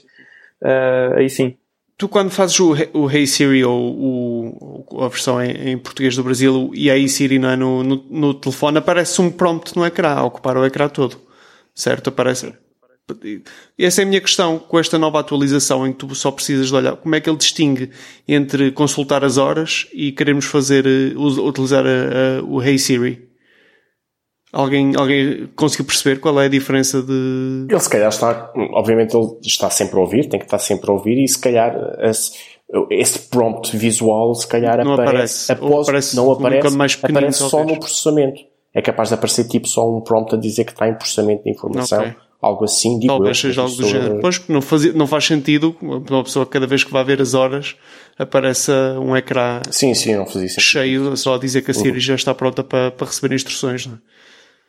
[0.62, 1.58] Uh, aí sim,
[1.97, 6.23] tu quando fazes o, o Hey Siri ou o, a versão em, em, português do
[6.23, 9.86] Brasil e a Hey Siri não é no, no, no, telefone, aparece um prompt no
[9.86, 11.17] ecrã, a ocupar o ecrã todo.
[11.76, 12.10] Certo?
[12.10, 12.54] Aparece.
[13.77, 16.75] Essa é a minha questão com esta nova atualização em que tu só precisas de
[16.75, 17.91] olhar como é que ele distingue
[18.25, 21.89] entre consultar as horas e queremos fazer, eh, utilizar a,
[22.39, 23.29] a, o Hey Siri.
[24.53, 27.65] Alguém, alguém conseguiu perceber qual é a diferença de.
[27.67, 30.93] Ele se calhar está, obviamente ele está sempre a ouvir, tem que estar sempre a
[30.93, 32.33] ouvir e se calhar esse,
[32.91, 37.65] esse prompt visual se calhar não aparece, aparece, após, aparece não aparece, mais aparece só
[37.65, 38.39] no processamento.
[38.73, 41.51] É capaz de aparecer tipo só um prompt a dizer que está em processamento de
[41.51, 41.99] informação.
[41.99, 42.15] Okay.
[42.43, 44.19] Algo assim, digo Talvez seja algo do género.
[44.19, 47.77] Pois, não, faz, não faz sentido uma pessoa cada vez que vai ver as horas
[48.17, 51.99] apareça um ecrã sim, sim, não fazia cheio só a dizer que a Siri uhum.
[51.99, 53.88] já está pronta para, para receber instruções.
[53.88, 53.97] Não é?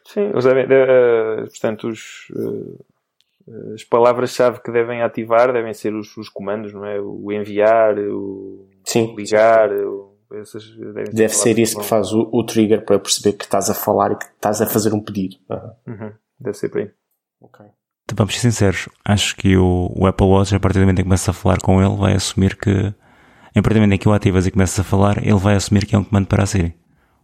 [0.06, 6.28] Sim, os, uh, portanto, os, uh, as palavras-chave que devem ativar devem ser os, os,
[6.28, 7.00] comandos, não é?
[7.00, 9.14] O enviar, o Sim.
[9.16, 10.64] ligar, o, essas
[11.12, 14.16] Deve ser isso que faz o, o, trigger para perceber que estás a falar e
[14.16, 15.36] que estás a fazer um pedido.
[15.86, 16.12] Uhum.
[16.38, 16.90] Deve ser para aí.
[17.44, 17.66] Ok.
[18.04, 21.02] Então, vamos ser sinceros, acho que o, o, Apple Watch, a partir do momento em
[21.02, 24.08] que começas a falar com ele, vai assumir que, a partir do momento em que
[24.08, 26.46] o ativas e começas a falar, ele vai assumir que é um comando para a
[26.46, 26.74] Siri.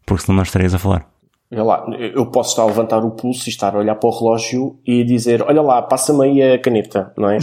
[0.07, 1.07] Porque senão não estarias a falar.
[1.53, 4.19] Olha lá, eu posso estar a levantar o pulso e estar a olhar para o
[4.19, 7.39] relógio e dizer, olha lá, passa-me aí a caneta, não é?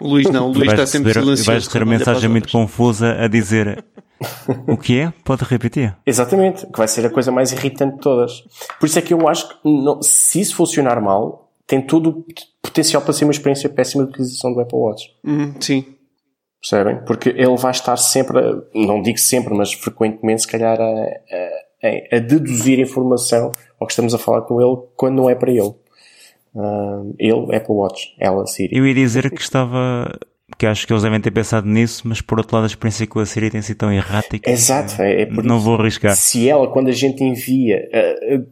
[0.00, 1.50] O Luís não, o Luís está sempre receber, silencioso.
[1.50, 3.84] vais ter uma mensagem muito confusa a dizer
[4.66, 5.12] o que é?
[5.24, 5.96] Pode repetir.
[6.06, 8.42] Exatamente, que vai ser a coisa mais irritante de todas.
[8.80, 12.24] Por isso é que eu acho que não- se isso funcionar mal, tem todo o
[12.62, 15.10] potencial para ser uma experiência péssima de utilização do Apple Watch.
[15.24, 15.84] Uhum, sim.
[16.60, 17.04] Percebem?
[17.04, 20.84] Porque ele vai estar sempre, a- não digo sempre, mas frequentemente, se calhar, a,
[21.82, 25.50] a- a deduzir informação ao que estamos a falar com ele quando não é para
[25.50, 25.74] ele.
[26.56, 28.76] Ah, ele, Apple Watch, ela, Siri.
[28.76, 30.08] Eu ia dizer que estava.
[30.58, 33.18] Que acho que eles devem ter pensado nisso, mas por outro lado a experiência com
[33.18, 34.50] a Siri tem sido tão errática.
[34.50, 35.64] Exato, é, é por Não isso.
[35.64, 36.14] vou arriscar.
[36.16, 38.42] Se ela, quando a gente envia, ah,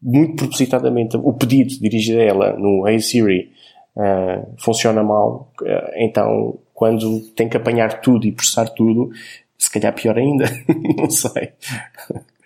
[0.00, 3.50] muito propositadamente, o pedido dirigido a ela no Hey Siri
[3.96, 9.10] ah, funciona mal, ah, então quando tem que apanhar tudo e processar tudo,
[9.58, 10.44] se calhar pior ainda.
[10.96, 11.50] não sei.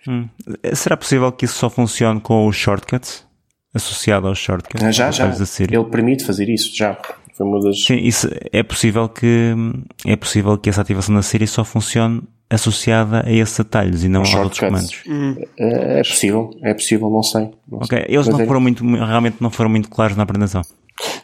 [0.07, 0.27] Hum.
[0.73, 3.25] Será possível que isso só funcione com os shortcuts?
[3.73, 4.95] Associado aos shortcuts?
[4.95, 5.31] Já, já.
[5.59, 6.97] Ele permite fazer isso, já.
[7.35, 7.83] Foi uma das.
[7.83, 9.53] Sim, isso é possível que
[10.05, 14.21] é possível que essa ativação da Siri só funcione associada a esses atalhos e não
[14.21, 15.03] aos outros comandos.
[15.57, 17.49] É, é possível, é possível, não sei.
[17.69, 18.05] Não, Ok, sei.
[18.07, 20.61] eles Mas não é- foram muito, realmente não foram muito claros na apresentação.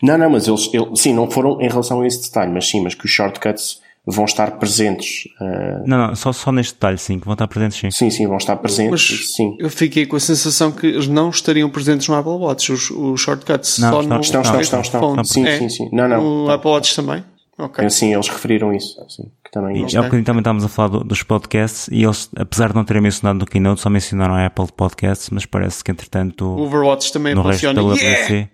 [0.02, 2.82] Não, não, mas eles, ele- sim, não foram em relação a esse detalhe, mas sim,
[2.82, 5.28] mas que os shortcuts vão estar presentes.
[5.40, 7.92] ah, Não, não, só, só neste detalhe, sim, que vão estar presentes, sim.
[7.92, 8.92] sim, sim, vão estar presentes.
[8.92, 9.56] Mas sim.
[9.60, 13.22] eu fiquei com a sensação que eles não estariam presentes no Apple Watch, os, os
[13.22, 13.78] shortcuts.
[13.80, 15.00] Não, só estão, no Estão, estão, estão, estão.
[15.02, 15.28] phone.
[15.28, 15.58] Sim, É?
[15.60, 15.90] sim, sim.
[15.94, 16.46] Não, não.
[16.46, 17.24] O Apple Watch também?
[17.60, 17.88] Ok.
[17.92, 18.96] Sim, eles referiram isso.
[19.08, 19.78] Sim, que também.
[19.88, 22.84] E há bocadinho também estávamos a falar do- dos podcasts e eles, apesar de não
[22.84, 27.14] terem mencionado no Keynote, só mencionaram a Apple Podcasts, mas parece que entretanto O Overwatch
[27.14, 27.96] também no resto funciona.
[27.96, 28.50] Yeah!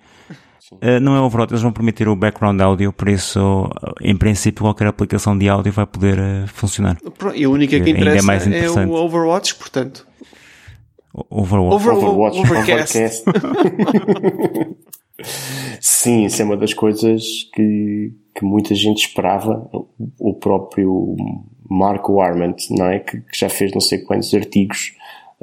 [0.82, 3.70] Eh, não é overall, eles vão permitir o background áudio, por isso,
[4.02, 6.98] eh, em princípio, qualquer aplicação de áudio vai poder eh, funcionar.
[7.36, 8.90] E a única que é interessa mais é, interessante.
[8.90, 10.06] o Overwatch, portanto.
[11.30, 11.76] Overwatch.
[11.76, 12.98] Over- Overwatch, Overcast.
[12.98, 13.24] Overcast.
[15.82, 19.68] Sim, isso é uma das coisas que, que muita gente esperava.
[20.20, 21.16] O próprio
[21.70, 23.00] Marco Arment, não é?
[23.00, 24.94] Que, que já fez não sei quantos artigos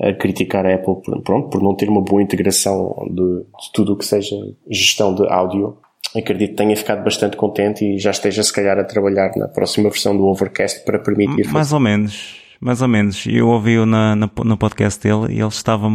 [0.01, 3.93] a criticar a Apple por, pronto, por não ter uma boa integração de, de tudo
[3.93, 4.35] o que seja
[4.71, 5.77] gestão de áudio.
[6.17, 9.89] Acredito que tenha ficado bastante contente e já esteja se calhar a trabalhar na próxima
[9.91, 13.25] versão do Overcast para permitir Mais ou menos, mais ou menos.
[13.27, 15.89] Eu ouvi-o na, na- no podcast dele e ele estava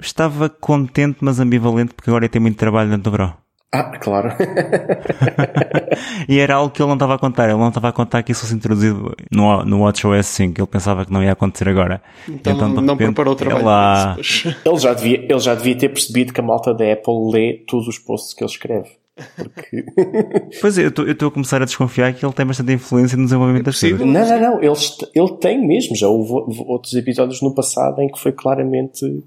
[0.00, 3.34] estava contente, mas ambivalente, porque agora tem muito trabalho dentro do verão.
[3.72, 4.32] Ah, claro.
[6.28, 7.44] E era algo que ele não estava a contar.
[7.48, 10.60] Ele não estava a contar que isso fosse introduzido no, no WatchOS 5.
[10.60, 12.02] Ele pensava que não ia acontecer agora.
[12.28, 13.60] Então, de não repente, preparou o trabalho.
[13.62, 14.16] ela-.
[14.64, 17.88] Ele já, devia, ele já devia ter percebido que a malta da Apple lê todos
[17.88, 18.88] os posts que ele escreve.
[19.36, 19.84] Porque...
[20.60, 23.16] Pois é, eu estou- eu estou a começar a desconfiar que ele tem bastante influência
[23.16, 23.98] no desenvolvimento das possível.
[24.06, 24.28] coisas.
[24.28, 24.62] não, não, não.
[24.62, 24.74] Ele,
[25.14, 25.96] ele tem mesmo.
[25.96, 29.24] Já houve houve outros episódios no passado em que foi claramente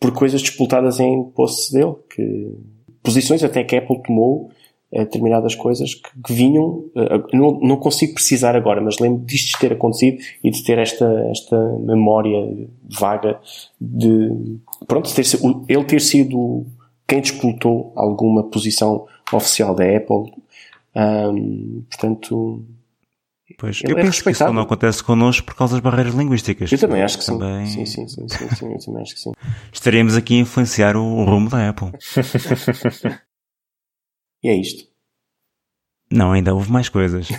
[0.00, 1.94] por coisas disputadas em posts dele.
[2.14, 2.56] Que,
[3.02, 4.50] posições até que a Apple tomou
[4.92, 6.84] eh, determinadas coisas que, que vinham.
[6.94, 11.06] eh, não, não consigo precisar agora, mas lembro disto ter acontecido e de ter esta,
[11.30, 13.40] esta memória vaga
[13.80, 14.58] de.
[14.86, 15.24] Pronto, ter,
[15.68, 16.66] ele ter sido
[17.08, 20.32] quem disputou alguma posição oficial da Apple.
[20.94, 22.62] Ahm, portanto,
[23.62, 26.72] Pois, Ele eu é penso que isso não acontece connosco por causa das barreiras linguísticas.
[26.72, 27.38] eu também acho que sim.
[27.38, 29.30] Também Sim, sim, sim, sim, sim, eu também acho que sim.
[29.72, 31.92] Estaríamos aqui a influenciar o, o rumo da Apple.
[34.44, 34.88] E é isto.
[36.10, 37.28] Não, ainda houve mais coisas.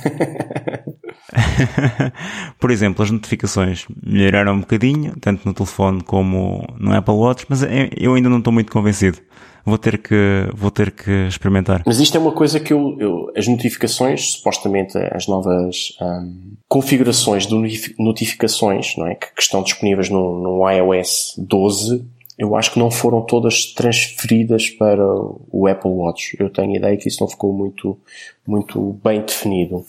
[2.57, 7.62] Por exemplo, as notificações melhoraram um bocadinho, tanto no telefone como no Apple Watch, mas
[7.63, 9.19] é- eu ainda não estou muito convencido.
[9.65, 10.15] Vou ter que,
[10.54, 11.84] vou ter que experimentar.
[11.86, 17.47] Mas isto é uma coisa que eu, eu- as notificações, supostamente as novas ahm, configurações
[17.47, 22.06] de notifi- notificações, não é, que, que estão disponíveis no, no iOS 12,
[22.38, 25.06] eu acho que não foram todas transferidas para
[25.52, 26.36] o Apple Watch.
[26.39, 27.97] Eu tenho a ideia que isso não ficou muito,
[28.45, 29.86] muito bem definido.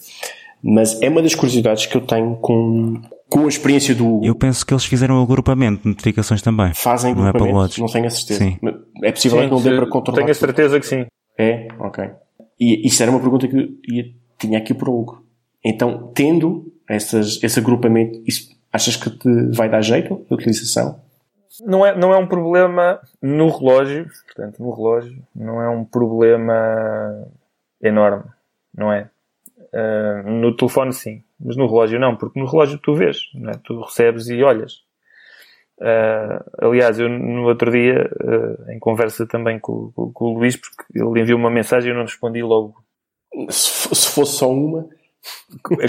[0.62, 3.00] Mas é uma das curiosidades que eu tenho com,
[3.34, 6.72] com a experiência do, Eu penso que eles fizeram o agrupamento de notificações também.
[6.74, 7.80] fazem no Apple grupamento, Watch.
[7.80, 8.38] não tenho a certeza.
[8.44, 8.58] Sim.
[9.02, 10.16] É possível Sim, que não dê para controlar.
[10.18, 10.40] Tenho a tudo.
[10.46, 11.06] certeza que sim.
[11.38, 11.66] É?
[11.80, 12.08] Ok.
[12.60, 15.24] E isso era uma pergunta que eu ia- tinha aqui para o Hugo.
[15.64, 21.00] Então, tendo essas, esse agrupamento, isso, achas que te vai dar jeito a utilização?
[21.66, 26.54] Não é, não é um problema no relógio, portanto, no relógio, não é um problema
[27.82, 28.24] enorme,
[28.76, 29.08] não é?
[29.72, 33.54] Ah, no telefone sim, mas no relógio não, porque no relógio tu vês, não é?
[33.62, 34.82] tu recebes e olhas.
[35.80, 40.56] Ah, aliás, eu no outro dia, ah, em conversa também com, com- com o Luís,
[40.56, 42.74] porque ele enviou uma mensagem e eu não respondi logo,
[43.50, 44.88] Se, se fosse só uma,
[45.80, 45.88] é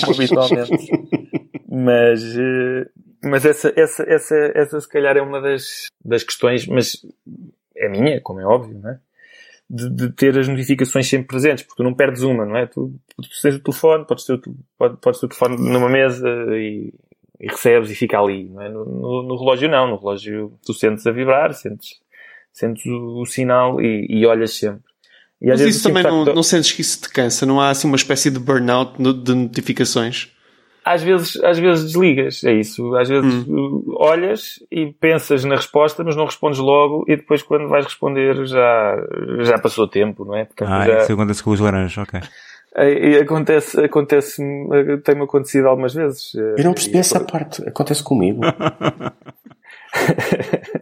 [0.00, 0.90] como habitualmente.
[1.68, 2.88] Mas, eh,
[3.24, 7.04] mas essa, essa, essa, essa se calhar é uma das, das questões, mas
[7.76, 9.00] é minha, como é óbvio, não é?
[9.68, 12.66] De, de, ter as notificações sempre presentes, porque tu não perdes uma, não é?
[12.66, 14.40] Tu, tu tens o telefone, podes ter,
[14.78, 16.94] pode, podes ter o telefone numa mesa e,
[17.40, 18.68] e recebes e fica ali, não é?
[18.68, 22.00] No, no, no, relógio não, no relógio tu sentes a vibrar, sentes,
[22.52, 24.84] sentes o, o sinal e, e olhas sempre.
[25.40, 27.44] E Mas isso também não, não sentes que isso te cansa?
[27.44, 30.32] Não há assim uma espécie de burnout de notificações?
[30.86, 32.94] Às vezes, às vezes desligas, é isso.
[32.94, 33.82] Às vezes hum.
[33.96, 38.96] olhas e pensas na resposta, mas não respondes logo e depois quando vais responder já,
[39.40, 40.44] já passou tempo, não é?
[40.44, 40.98] Portanto, ah, já...
[40.98, 42.20] isso acontece com os laranjas, ok.
[42.78, 44.40] E acontece, acontece,
[45.02, 46.32] tem-me acontecido algumas vezes.
[46.34, 47.68] Eu não percebi e, essa parte.
[47.68, 48.42] Acontece comigo.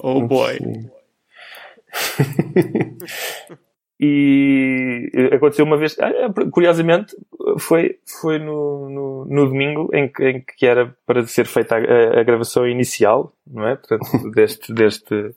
[0.03, 0.59] oh boy.
[4.01, 7.16] E aconteceu uma vez, ah, é, curiosamente,
[7.59, 12.20] foi, foi no, no, no domingo em que, em que era para ser feita a,
[12.20, 13.76] a gravação inicial, não é?
[13.76, 15.34] Portanto, deste, deste,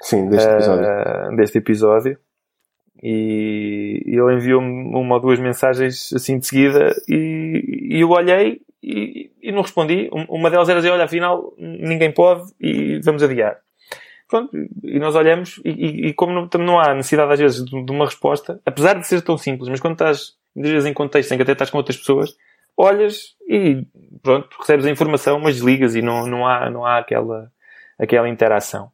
[0.00, 0.84] Sim, deste episódio.
[0.84, 2.18] Uh, deste episódio.
[3.02, 9.30] E ele enviou-me uma ou duas mensagens assim de seguida e, e eu olhei e,
[9.42, 10.08] e não respondi.
[10.28, 13.58] Uma delas era dizer, olha, afinal ninguém pode e vamos adiar.
[14.32, 14.50] Pronto,
[14.82, 17.92] e nós olhamos e, e, e como não, não, há necessidade às vezes de, de,
[17.92, 21.36] uma resposta, apesar de ser tão simples, mas quando estás muitas vezes em contexto em
[21.36, 22.34] que até estás com outras pessoas,
[22.74, 23.86] olhas e
[24.22, 27.52] pronto, recebes a informação, mas desligas e não, não há, não há aquela,
[27.98, 28.90] aquela interação.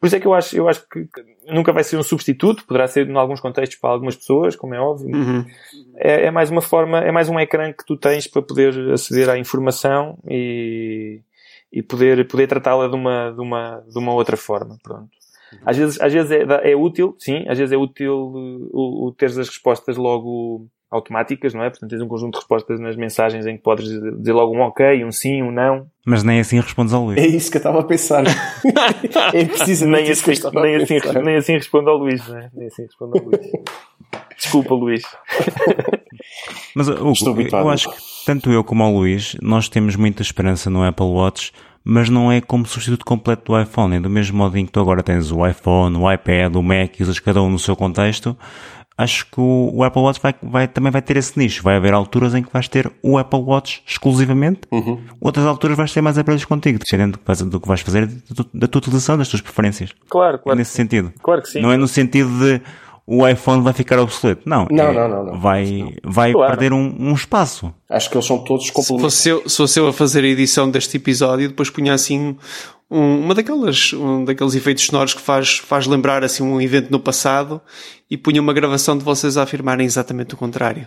[0.00, 1.06] Por isso é que eu acho, eu acho que
[1.46, 4.80] nunca vai ser um substituto, poderá ser em alguns contextos para algumas pessoas, como é
[4.80, 5.14] óbvio.
[5.14, 5.46] Uhum.
[5.94, 9.30] É, é, mais uma forma, é mais um ecrã que tu tens para poder aceder
[9.30, 11.20] à informação e,
[11.72, 14.76] e poder, poder tratá-la de uma, de, uma, de uma outra forma.
[14.82, 15.08] Pronto.
[15.64, 19.12] Às vezes, às vezes é, é útil, sim, às vezes é útil uh, o, o
[19.12, 21.70] teres as respostas logo automáticas, não é?
[21.70, 25.02] Portanto, tens um conjunto de respostas nas mensagens em que podes dizer logo um ok,
[25.04, 25.86] um sim, um não.
[26.04, 27.18] Mas nem assim respondes ao Luís.
[27.18, 28.24] É isso que eu estava a pensar.
[29.32, 32.50] é precisamente nem assim, nem, assim, nem assim respondo ao Luís, não é?
[32.52, 33.52] Nem assim respondo ao Luís.
[34.36, 35.02] Desculpa, Luís.
[36.74, 40.84] Mas, Hugo, eu acho que tanto eu como o Luís, nós temos muita esperança no
[40.84, 41.52] Apple Watch,
[41.84, 43.96] mas não é como substituto completo do iPhone.
[43.96, 46.98] É do mesmo modo em que tu agora tens o iPhone, o iPad, o Mac
[46.98, 48.36] e usas cada um no seu contexto.
[48.96, 51.62] Acho que o, Apple Watch vai, vai, também vai ter esse nicho.
[51.62, 54.60] Vai haver alturas em que vais ter o Apple Watch exclusivamente.
[54.70, 55.00] Uhum.
[55.20, 58.08] Outras alturas vais ter mais aparelhos contigo, dependendo do que vais fazer,
[58.52, 59.90] da tua utilização, das tuas preferências.
[60.08, 60.56] Claro, claro.
[60.56, 61.12] É nesse sentido.
[61.22, 61.60] Claro que sim.
[61.60, 62.60] Não é no sentido de
[63.06, 64.42] o iPhone vai ficar obsoleto.
[64.46, 66.50] Não, não, é, não, não, não, Vai, vai claro.
[66.50, 67.74] perder um, um, espaço.
[67.88, 69.14] Acho que eles são todos complementares.
[69.14, 72.36] Se fosse, eu, se fosse eu a fazer a edição deste episódio, depois punha assim
[72.90, 77.00] um, uma daquelas, um daqueles efeitos sonoros que faz, faz lembrar assim um evento no
[77.00, 77.60] passado
[78.10, 80.86] e punha uma gravação de vocês a afirmarem exatamente o contrário.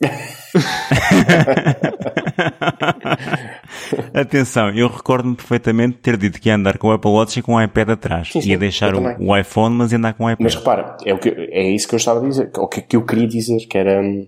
[4.14, 7.54] Atenção, eu recordo-me perfeitamente ter dito que ia andar com o Apple Watch e com
[7.54, 8.30] o iPad atrás.
[8.30, 10.42] Sim, sim, ia deixar o, o, iPhone, mas ia andar com o iPad.
[10.42, 12.96] Mas repara, é, o que, é isso que eu estava a dizer, o que, que
[12.96, 14.26] eu queria dizer, que era, hum,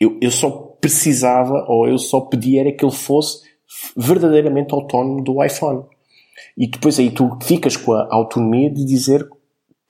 [0.00, 0.50] eu, eu só
[0.80, 3.42] precisava, ou eu só pedia era que ele fosse
[3.96, 5.84] verdadeiramente autónomo do iPhone.
[6.56, 9.28] E depois aí tu ficas com a autonomia de dizer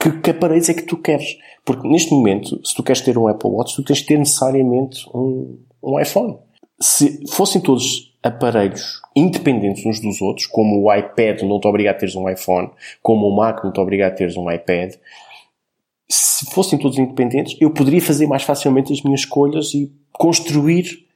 [0.01, 1.37] que, que aparelhos é que tu queres.
[1.65, 5.07] Porque neste momento, se tu queres ter um Apple Watch, tu tens de ter necessariamente
[5.15, 6.39] um, um iPhone.
[6.81, 11.95] Se fossem todos aparelhos independentes uns dos outros, como o iPad não te obriga a
[11.95, 12.71] teres um iPhone,
[13.03, 14.95] como o Mac não te obriga a teres um iPad,
[16.09, 21.07] se fossem todos independentes, eu poderia fazer mais facilmente as minhas escolhas e construir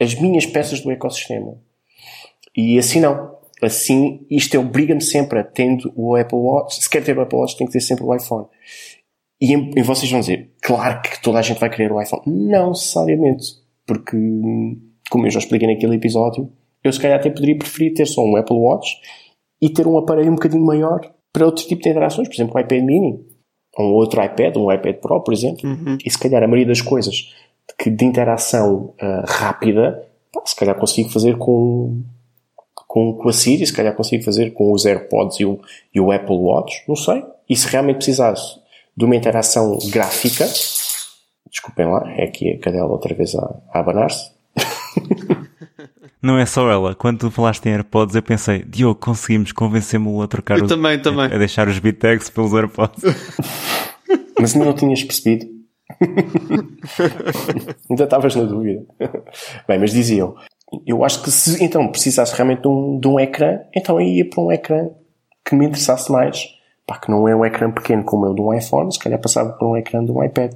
[0.00, 1.58] as minhas peças do ecossistema.
[2.56, 3.38] E assim não.
[3.62, 7.56] Assim, isto obriga-me sempre a, tendo o Apple Watch, se quer ter o Apple Watch,
[7.56, 8.46] tem que ter sempre o iPhone.
[9.38, 12.22] E, e vocês vão dizer, claro que toda a gente vai querer o iPhone.
[12.26, 13.60] Não necessariamente.
[13.86, 14.16] Porque,
[15.10, 16.50] como eu já expliquei naquele episódio,
[16.82, 18.96] eu se calhar até poderia preferir ter só um Apple Watch
[19.60, 21.00] e ter um aparelho um bocadinho maior
[21.32, 22.28] para outro tipo de interações.
[22.28, 23.20] Por exemplo, um iPad mini.
[23.76, 25.68] Ou um outro iPad, um iPad Pro, por exemplo.
[25.68, 25.98] Uhum.
[26.04, 27.34] E se calhar a maioria das coisas
[27.78, 30.02] que de interação uh, rápida,
[30.32, 32.02] pá, se calhar consigo fazer com,
[32.86, 35.60] com, com a Siri, se calhar consigo fazer com os AirPods e o,
[35.94, 37.22] e o Apple Watch, não sei.
[37.48, 38.58] E se realmente precisasse
[38.96, 40.46] de uma interação gráfica,
[41.48, 44.39] desculpem lá, é aqui a cadela outra vez a, a abanar-se.
[46.22, 46.94] Não é só ela.
[46.94, 51.00] Quando tu falaste em AirPods, eu pensei, Diogo, conseguimos convencê-lo a trocar eu os, também,
[51.00, 51.26] também.
[51.26, 53.02] A, deixar os BitEx pelos AirPods.
[54.38, 55.46] Mas ainda não tinhas percebido.
[57.90, 58.84] ainda estavas na dúvida.
[59.66, 60.34] Bem, mas diziam,
[60.86, 64.28] eu acho que se então precisasse realmente de um, de um ecrã, então eu ia
[64.28, 64.88] para um ecrã
[65.44, 66.48] que me interessasse mais.
[66.86, 69.20] Pá, que não é um ecrã pequeno como é o de um iPhone, se calhar
[69.20, 70.52] passava por um ecrã de um iPad.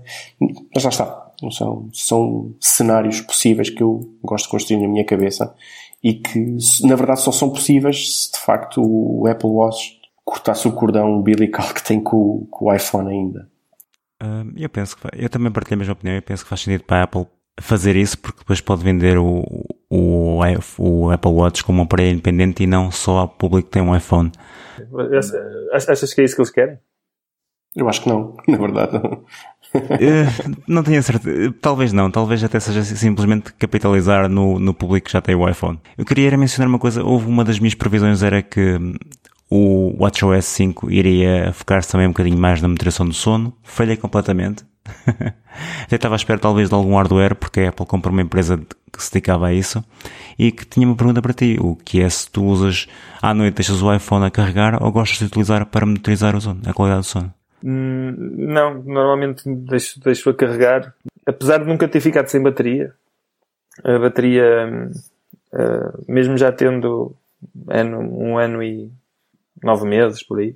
[0.74, 1.23] Mas lá está.
[1.50, 5.54] São, são cenários possíveis que eu gosto de construir na minha cabeça
[6.02, 10.72] e que, na verdade, só são possíveis se de facto o Apple Watch cortasse o
[10.72, 13.48] cordão umbilical que tem com, com o iPhone ainda.
[14.56, 16.16] Eu penso que eu também partilho a mesma opinião.
[16.16, 17.26] Eu penso que faz sentido para a Apple
[17.60, 19.44] fazer isso porque depois pode vender o,
[19.90, 20.40] o,
[20.78, 23.94] o Apple Watch como um aparelho independente e não só ao público que tem um
[23.94, 24.32] iPhone.
[25.72, 26.78] Achas que é isso que eles querem?
[27.76, 29.00] Eu acho que não, na verdade.
[29.74, 31.54] Uh, não tenho certeza.
[31.60, 32.10] Talvez não.
[32.10, 35.78] Talvez até seja simplesmente capitalizar no, no público que já tem o iPhone.
[35.96, 37.02] Eu queria mencionar uma coisa.
[37.02, 38.78] Houve uma das minhas previsões era que
[39.50, 43.52] o WatchOS 5 iria focar-se também um bocadinho mais na moderação do sono.
[43.62, 44.64] Falhei completamente.
[45.84, 48.58] Até estava à espera talvez de algum hardware, porque a Apple comprou uma empresa
[48.92, 49.84] que se dedicava a isso.
[50.38, 51.56] E que tinha uma pergunta para ti.
[51.60, 52.86] O que é se tu usas
[53.22, 56.60] à noite, deixas o iPhone a carregar ou gostas de utilizar para monitorizar o sono,
[56.66, 57.32] a qualidade do sono?
[57.66, 60.94] Hum, não, normalmente deixo, deixo a carregar.
[61.24, 62.92] Apesar de nunca ter ficado sem bateria,
[63.82, 64.90] a bateria,
[65.52, 67.16] uh, mesmo já tendo
[67.68, 68.92] ano, um ano e
[69.62, 70.50] nove meses por aí,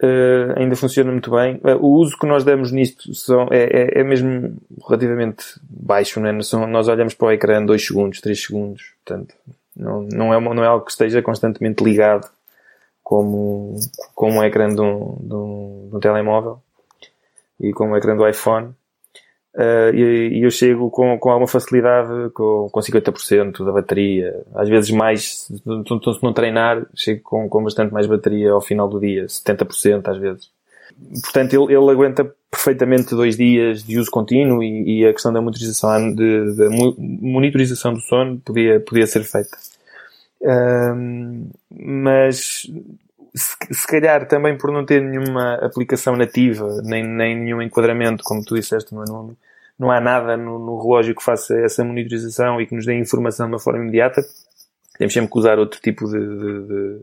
[0.00, 1.56] uh, ainda funciona muito bem.
[1.56, 4.56] Uh, o uso que nós damos nisto são, é, é, é mesmo
[4.86, 6.40] relativamente baixo, né?
[6.42, 9.34] São, nós olhamos para o ecrã 2 segundos, 3 segundos, portanto,
[9.76, 12.30] não, não, é, não é algo que esteja constantemente ligado
[13.12, 13.78] como,
[14.14, 16.62] como o ecrã de um, de, um, de um telemóvel
[17.60, 18.68] e como o ecrã do iPhone.
[19.54, 24.66] Uh, e, e, eu chego com, com alguma facilidade com, com 50% da bateria, às
[24.66, 29.26] vezes mais, se não treinar, chego com, com bastante mais bateria ao final do dia,
[29.26, 30.50] 70% às vezes.
[31.22, 35.42] Portanto, ele, ele aguenta perfeitamente dois dias de uso contínuo e, e a questão da
[35.42, 39.58] monitorização, de, de, monitorização do sono podia, podia ser feita.
[40.40, 42.66] Uh, mas
[43.34, 48.44] se, se calhar também por não ter nenhuma aplicação nativa, nem, nem nenhum enquadramento, como
[48.44, 49.36] tu disseste no anúncio,
[49.78, 53.46] não há nada no, no, relógio que faça essa monitorização e que nos dê informação
[53.46, 54.22] de uma forma imediata.
[54.98, 57.00] Temos sempre que usar outro tipo de, de, de,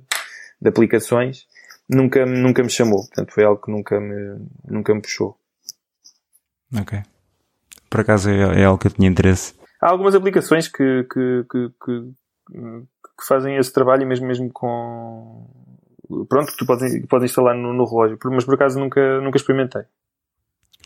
[0.62, 1.46] de aplicações.
[1.90, 3.00] Nunca, nunca me chamou.
[3.08, 5.36] Portanto, foi algo que nunca me, nunca me puxou.
[6.80, 7.00] Ok.
[7.90, 9.56] Por acaso é, é algo que eu tinha interesse.
[9.82, 12.14] Há algumas aplicações que, que, que, que,
[13.20, 15.50] que fazem esse trabalho mesmo, mesmo com,
[16.28, 19.84] pronto, tu podes, podes instalar no, no, relógio, mas por acaso nunca, nunca experimentei.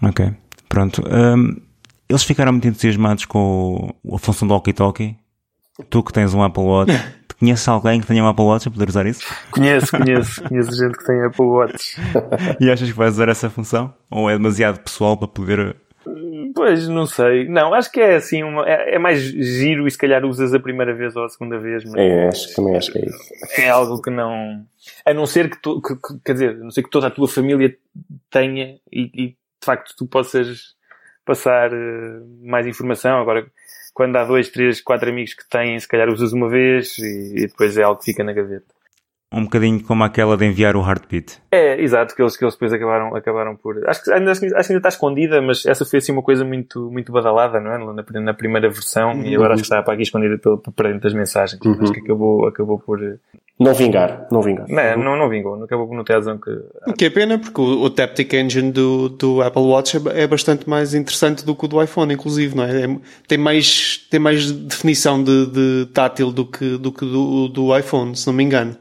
[0.01, 0.34] Ok,
[0.67, 1.01] pronto.
[1.07, 1.61] Um,
[2.09, 5.17] eles ficaram muito entusiasmados com a função do Walkie Talkie.
[5.89, 6.91] Tu que tens um Apple Watch,
[7.39, 9.26] conheces alguém que tenha um Apple Watch a poder usar isso?
[9.49, 10.43] Conheço, conheço.
[10.43, 11.99] conheço gente que tem Apple Watch.
[12.59, 13.93] e achas que vais usar essa função?
[14.11, 15.76] Ou é demasiado pessoal para poder
[16.54, 17.47] Pois, não sei.
[17.47, 20.60] Não, acho que é assim, uma, é, é, mais giro e se calhar usas a
[20.60, 21.84] primeira vez ou a segunda vez.
[21.86, 23.62] Mas é, acho, também acho que é isso.
[23.62, 24.66] É algo que não...
[25.06, 27.12] A não ser que, tu, que, que quer dizer, a não ser que toda a
[27.12, 27.76] tua família
[28.30, 30.76] tenha e, e de facto tu possas
[31.26, 33.20] passar uh, mais informação.
[33.20, 33.45] Agora,
[33.93, 37.47] quando há dois, três, quatro amigos que têm, se calhar usas uma vez e, e
[37.47, 38.74] depois é algo que fica na gaveta
[39.34, 41.42] um bocadinho como aquela de enviar o heartbeat.
[41.52, 43.88] É, exato, que eles, que eles depois acabaram, acabaram por.
[43.88, 46.90] Acho que, ainda, acho que ainda está escondida, mas essa foi assim uma coisa muito,
[46.92, 47.78] muito badalada, não é?
[47.78, 49.24] Na, na primeira versão, uhum.
[49.24, 51.60] e agora acho que está para aqui escondida pelo, para dentro das mensagens.
[51.64, 51.78] Uhum.
[51.82, 53.00] Acho que acabou, acabou por.
[53.60, 54.66] Não vingar, não vingar.
[54.68, 56.50] Não, não, não vingou, não acabou por não ter razão que.
[56.88, 60.28] O que é pena, porque o, o Taptic Engine do, do Apple Watch é, é,
[60.28, 62.86] bastante mais interessante do que o do iPhone, inclusive, não é?
[62.86, 67.78] é tem, mais, tem mais definição de, de tátil do que, do, que do, do
[67.78, 68.76] iPhone, se não me engano.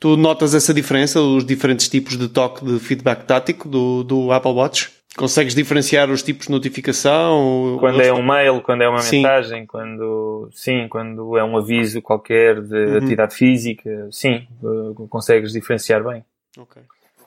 [0.00, 4.52] Tu notas essa diferença, os diferentes tipos de toque de feedback tático do, do Apple
[4.52, 4.90] Watch?
[5.16, 7.76] Consegues diferenciar os tipos de notificação?
[7.80, 9.16] Quando é um mail, quando é uma sim.
[9.16, 12.96] mensagem, quando, sim, quando é um aviso qualquer de uhum.
[12.98, 16.24] atividade física, sim, eh, consegues diferenciar bem.
[16.56, 16.80] Ok.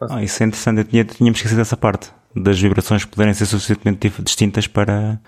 [0.09, 4.09] Ah, isso é interessante, eu tinha, tínhamos esquecido dessa parte, das vibrações poderem ser suficientemente
[4.21, 5.19] distintas para,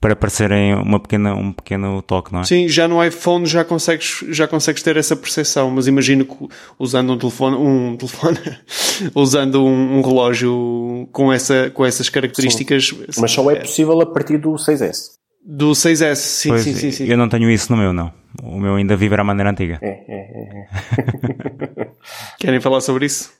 [0.00, 2.44] para parecerem uma pequena, um pequeno toque, não é?
[2.44, 7.12] Sim, já no iPhone já consegues, já consegues ter essa percepção, mas imagino que usando
[7.12, 8.38] um telefone, um telefone,
[9.14, 12.88] usando um, um, relógio com, essa, com essas características.
[12.88, 13.20] Sim.
[13.20, 15.18] Mas só é possível a partir do 6S.
[15.44, 17.06] Do 6S, sim, pois, sim, sim, sim.
[17.06, 18.12] Eu não tenho isso no meu, não.
[18.42, 19.78] O meu ainda vive à maneira antiga.
[19.82, 20.68] É, é, é.
[21.82, 21.88] é.
[22.38, 23.37] Querem falar sobre isso?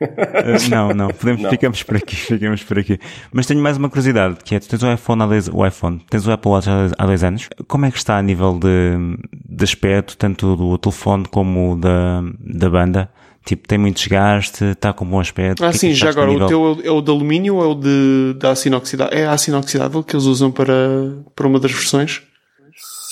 [0.00, 1.50] Uh, não, não, podemos, não.
[1.50, 2.98] ficamos por aqui, ficamos por aqui.
[3.32, 6.00] Mas tenho mais uma curiosidade, que é, tu tens o iPhone há dois, o iPhone,
[6.10, 7.48] tens o Apple Watch há dois, há dois anos.
[7.66, 9.16] Como é que está a nível de,
[9.48, 13.10] de aspecto, tanto do telefone como da, da banda?
[13.46, 15.64] Tipo, tem muito desgaste, está com bom aspecto.
[15.64, 16.46] Ah, é sim, já agora, nível...
[16.46, 19.16] o teu é o de alumínio ou é o de, da aço inoxidável?
[19.16, 20.74] É a aço inoxidável que eles usam para,
[21.34, 22.22] para uma das versões?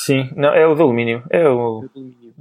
[0.05, 1.23] Sim, não, é o de alumínio.
[1.31, 1.85] É o,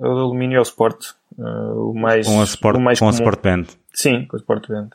[0.02, 1.12] é o de alumínio é o Sport.
[1.38, 3.66] Uh, o mais, com a Sport, o mais com a Sport Band.
[3.94, 4.90] Sim, com o Sport Band.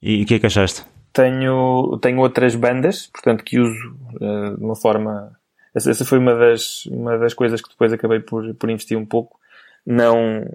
[0.00, 0.84] E o que é que achaste?
[1.12, 5.32] Tenho, tenho outras bandas, portanto, que uso uh, de uma forma.
[5.74, 9.06] Essa, essa, foi uma das, uma das coisas que depois acabei por, por investir um
[9.06, 9.38] pouco.
[9.84, 10.46] não,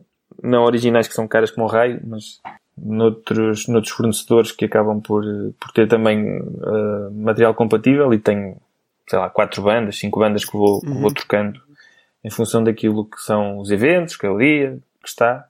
[0.41, 2.39] não originais que são caras como o raio, mas
[2.77, 5.23] noutros, noutros fornecedores que acabam por,
[5.59, 8.57] por ter também uh, material compatível e tenho,
[9.07, 10.79] sei lá, quatro bandas, cinco bandas que vou, uhum.
[10.79, 11.61] que vou trocando
[12.23, 15.45] em função daquilo que são os eventos, que é o dia, que está.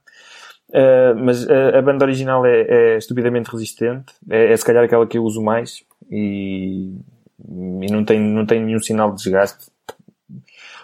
[0.70, 5.04] Uh, mas a, a, banda original é, é estupidamente resistente, é, é, se calhar aquela
[5.04, 6.94] que eu uso mais e,
[7.38, 9.66] e não, tem, não tem nenhum sinal de desgaste.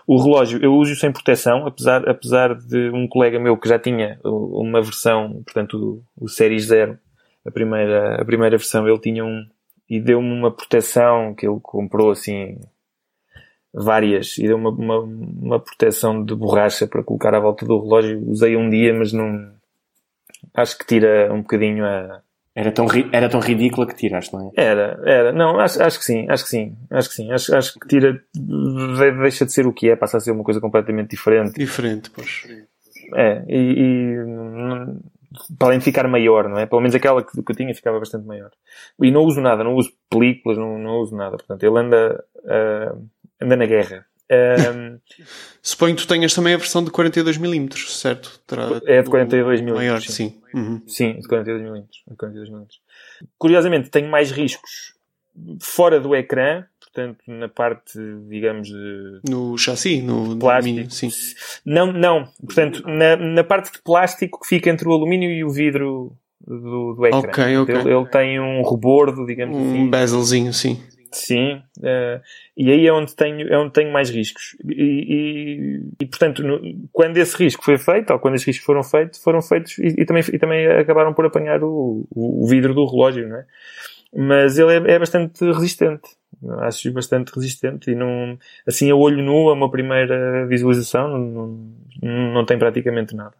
[0.05, 4.19] O relógio eu uso sem proteção, apesar, apesar de um colega meu que já tinha
[4.25, 6.99] uma versão, portanto, o, o Series 0,
[7.47, 9.47] a primeira, a primeira versão, ele tinha um
[9.89, 12.59] e deu-me uma proteção que ele comprou assim
[13.73, 18.29] várias e deu uma, uma, uma, proteção de borracha para colocar à volta do relógio.
[18.29, 19.56] Usei um dia, mas não
[20.57, 22.23] acho que tira um bocadinho a,
[22.57, 24.51] era tão, era tão ridícula que tiraste, não é?
[24.57, 25.33] Era, era.
[25.33, 27.31] Não, acho, acho que sim, acho que sim, acho que sim.
[27.31, 28.19] Acho, acho que tira,
[29.21, 31.53] deixa de ser o que é, passa a ser uma coisa completamente diferente.
[31.53, 32.45] Diferente, pois.
[33.15, 34.17] É, e, e
[35.59, 36.65] para além de ficar maior, não é?
[36.65, 38.51] Pelo menos aquela que, que eu tinha ficava bastante maior.
[39.03, 41.37] E não uso nada, não uso películas, não, não uso nada.
[41.37, 43.07] Portanto, ele anda, uh,
[43.39, 44.07] anda na guerra.
[44.31, 44.99] Um,
[45.63, 48.41] Suponho que tu tenhas também a versão de 42mm, certo?
[48.47, 49.75] Terá é de 42mm.
[49.75, 50.13] Maior, sim.
[50.13, 50.83] Sim, uhum.
[50.87, 51.85] sim de 42mm.
[52.11, 52.67] 42mm.
[53.39, 54.95] Curiosamente, tenho mais riscos
[55.61, 57.99] fora do ecrã, portanto, na parte,
[58.29, 59.21] digamos, de.
[59.29, 60.49] No chassi, no plástico.
[60.49, 61.09] alumínio, sim.
[61.65, 62.29] Não, não.
[62.45, 66.95] Portanto, na, na parte de plástico que fica entre o alumínio e o vidro do,
[66.95, 67.19] do ecrã.
[67.19, 67.75] Ok, ok.
[67.75, 69.79] Ele, ele tem um rebordo, digamos um assim.
[69.79, 70.83] Um bezelzinho, sim.
[71.17, 72.21] Sim, uh,
[72.55, 74.55] e aí é onde tenho, é onde tenho mais riscos.
[74.69, 76.61] E, e, e portanto, no,
[76.93, 80.05] quando esse risco foi feito, ou quando esses riscos foram feitos, foram feitos e, e
[80.05, 83.47] também, e também acabaram por apanhar o, o, vidro do relógio, não é?
[84.15, 86.07] Mas ele é, é bastante resistente.
[86.61, 92.35] Acho bastante resistente e não, assim a olho nu, a uma primeira visualização, não, não,
[92.35, 93.35] não tem praticamente nada.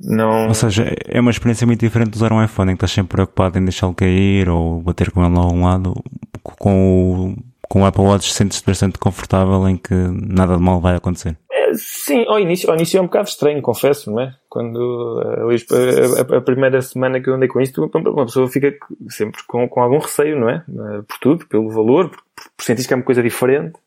[0.00, 0.48] Não...
[0.48, 3.16] Ou seja, é uma experiência muito diferente de usar um iPhone, em que estás sempre
[3.16, 5.94] preocupado em deixá-lo cair ou bater com ele a um lado.
[6.42, 7.36] Com o,
[7.68, 11.36] com o Apple Watch sentes-te bastante confortável em que nada de mal vai acontecer.
[11.50, 14.34] É, sim, ao início, ao início é um bocado estranho, confesso, não é?
[14.48, 18.74] Quando a, a, a, primeira semana que eu andei com isto, uma pessoa fica
[19.08, 20.64] sempre com, com algum receio, não é?
[21.06, 22.22] Por tudo, pelo valor, por,
[22.56, 23.78] por sentir que é uma coisa diferente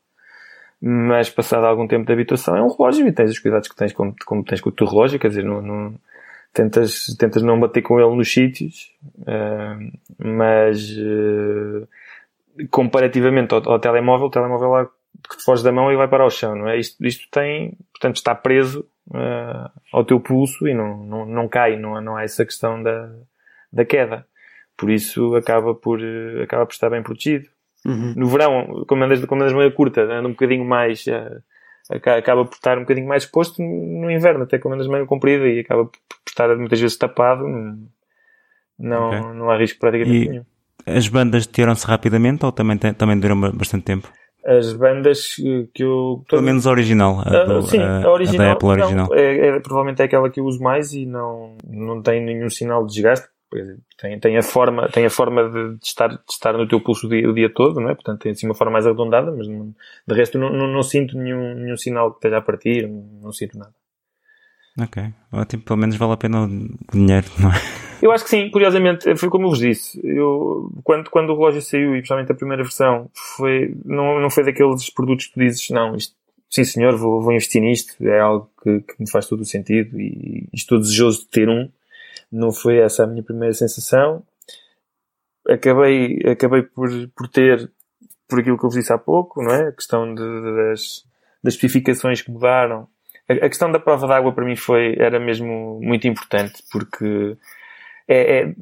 [0.81, 3.93] mas passado algum tempo de habituação é um relógio e tens os cuidados que tens
[3.93, 5.93] como, como tens com o teu relógio, quer dizer, não, não
[6.51, 11.87] tentas, tentas não bater com ele nos sítios, uh, mas uh,
[12.71, 14.89] comparativamente ao, ao, telemóvel, o telemóvel lá
[15.29, 16.79] que te foge da mão e vai para o chão, não é?
[16.79, 21.77] Isto, isto tem, portanto, está preso uh, ao teu pulso e não, não, não cai,
[21.77, 23.11] não, não há essa questão da,
[23.71, 24.25] da queda.
[24.75, 25.99] Por isso acaba por,
[26.41, 27.50] acaba por estar bem protegido.
[27.85, 28.13] Uhum.
[28.15, 31.41] No verão, como andas, como andas meio curta, anda um bocadinho mais, uh,
[31.89, 33.61] acaba por estar um bocadinho mais exposto.
[33.61, 37.43] No inverno, até como andas meio comprida e acaba por estar muitas vezes tapado,
[38.77, 39.19] não, okay.
[39.33, 40.45] não há risco praticamente e nenhum.
[40.85, 44.11] As bandas tiram-se rapidamente ou também, tem, também duram bastante tempo?
[44.43, 45.35] As bandas
[45.73, 46.23] que eu.
[46.27, 47.21] Pelo menos a original.
[47.23, 49.07] A, do, sim, a, a, original, a da Apple original.
[49.07, 52.49] Não, é, é, provavelmente é aquela que eu uso mais e não, não tem nenhum
[52.49, 53.27] sinal de desgaste
[53.97, 57.07] tem, tem a forma, tem a forma de, de, estar, de estar no teu pulso
[57.07, 57.95] o dia, o dia todo, não é?
[57.95, 59.75] Portanto, tem assim uma forma mais arredondada, mas não,
[60.07, 63.33] de resto não, não, não, sinto nenhum, nenhum sinal que esteja a partir, não, não
[63.33, 63.73] sinto nada.
[64.79, 66.47] Ok, ótimo, pelo menos vale a pena o
[66.93, 67.55] dinheiro, não é?
[68.01, 71.61] Eu acho que sim, curiosamente, foi como eu vos disse, eu, quando, quando o relógio
[71.61, 75.95] saiu, e principalmente a primeira versão, foi, não, não foi daqueles produtos que dizes, não,
[75.95, 76.15] isto,
[76.49, 79.99] sim senhor, vou, vou investir nisto, é algo que, que me faz todo o sentido
[79.99, 81.69] e estou desejoso de ter um,
[82.31, 84.23] não foi essa a minha primeira sensação.
[85.47, 87.71] Acabei, acabei por, por ter,
[88.27, 89.67] por aquilo que eu vos disse há pouco, não é?
[89.67, 91.05] A questão de, das,
[91.43, 92.87] das especificações que mudaram.
[93.27, 97.37] A, a questão da prova d'água para mim foi, era mesmo muito importante, porque
[98.07, 98.55] é, é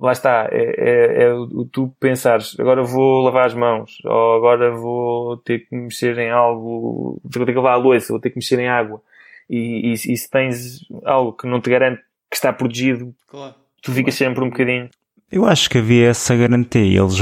[0.00, 4.74] lá está, é, é, é, o tu pensares, agora vou lavar as mãos, ou agora
[4.74, 8.36] vou ter que mexer em algo, vou ter que lavar a louça, vou ter que
[8.36, 9.00] mexer em água.
[9.48, 12.02] E, e, e se tens algo que não te garante
[12.32, 13.54] que está protegido, claro.
[13.82, 14.30] tu ficas claro.
[14.30, 14.88] sempre um bocadinho.
[15.30, 17.00] Eu acho que havia essa garantia.
[17.00, 17.16] Eles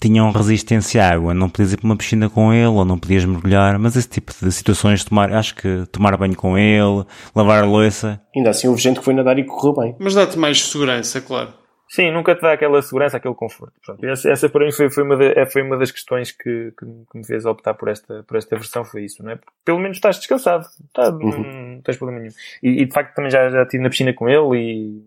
[0.00, 1.32] tinham resistência à água.
[1.32, 3.78] Não podias ir para uma piscina com ele ou não podias mergulhar.
[3.78, 7.04] Mas esse tipo de situações, tomar, acho que tomar banho com ele,
[7.34, 8.20] lavar a louça.
[8.36, 9.96] Ainda assim houve gente que foi nadar e correu bem.
[9.98, 11.54] Mas dá-te mais segurança, claro.
[11.94, 13.72] Sim, nunca te dá aquela segurança, aquele conforto.
[13.86, 16.72] Pronto, essa, essa para mim foi, foi, uma de, é, foi uma das questões que,
[16.76, 19.36] que, que, me fez optar por esta, por esta versão, foi isso, não é?
[19.36, 21.74] Porque pelo menos estás descansado, tá, uhum.
[21.74, 22.34] não tens problema nenhum.
[22.60, 25.04] E, e, de facto também já, já estive na piscina com ele e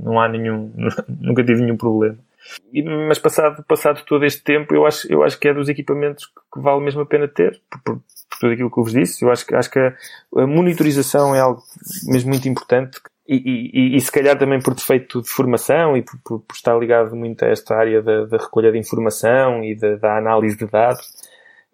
[0.00, 0.72] não há nenhum,
[1.20, 2.16] nunca tive nenhum problema.
[2.72, 6.24] E, mas passado, passado todo este tempo, eu acho, eu acho que é dos equipamentos
[6.24, 9.22] que vale mesmo a pena ter, por, por, por tudo aquilo que eu vos disse.
[9.22, 9.94] Eu acho, acho que a,
[10.34, 11.62] a monitorização é algo
[12.06, 16.18] mesmo muito importante e, e, e, se calhar também por defeito de formação e por,
[16.24, 19.96] por, por estar ligado muito a esta área da, da recolha de informação e da,
[19.96, 21.04] da, análise de dados,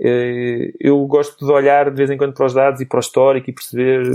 [0.01, 3.01] eh, eu gosto de olhar de vez em quando para os dados e para o
[3.01, 4.13] histórico e perceber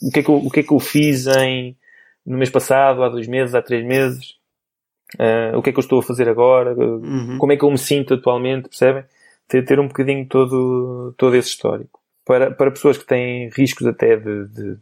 [0.00, 1.76] o que é que eu, o que é que eu fiz em,
[2.24, 4.36] no mês passado, há dois meses, há três meses,
[5.18, 7.36] uh, o que é que eu estou a fazer agora, uhum.
[7.38, 9.04] como é que eu me sinto atualmente, percebem?
[9.46, 12.00] Ter, ter um bocadinho todo, todo esse histórico.
[12.24, 14.78] Para, para pessoas que têm riscos até de, de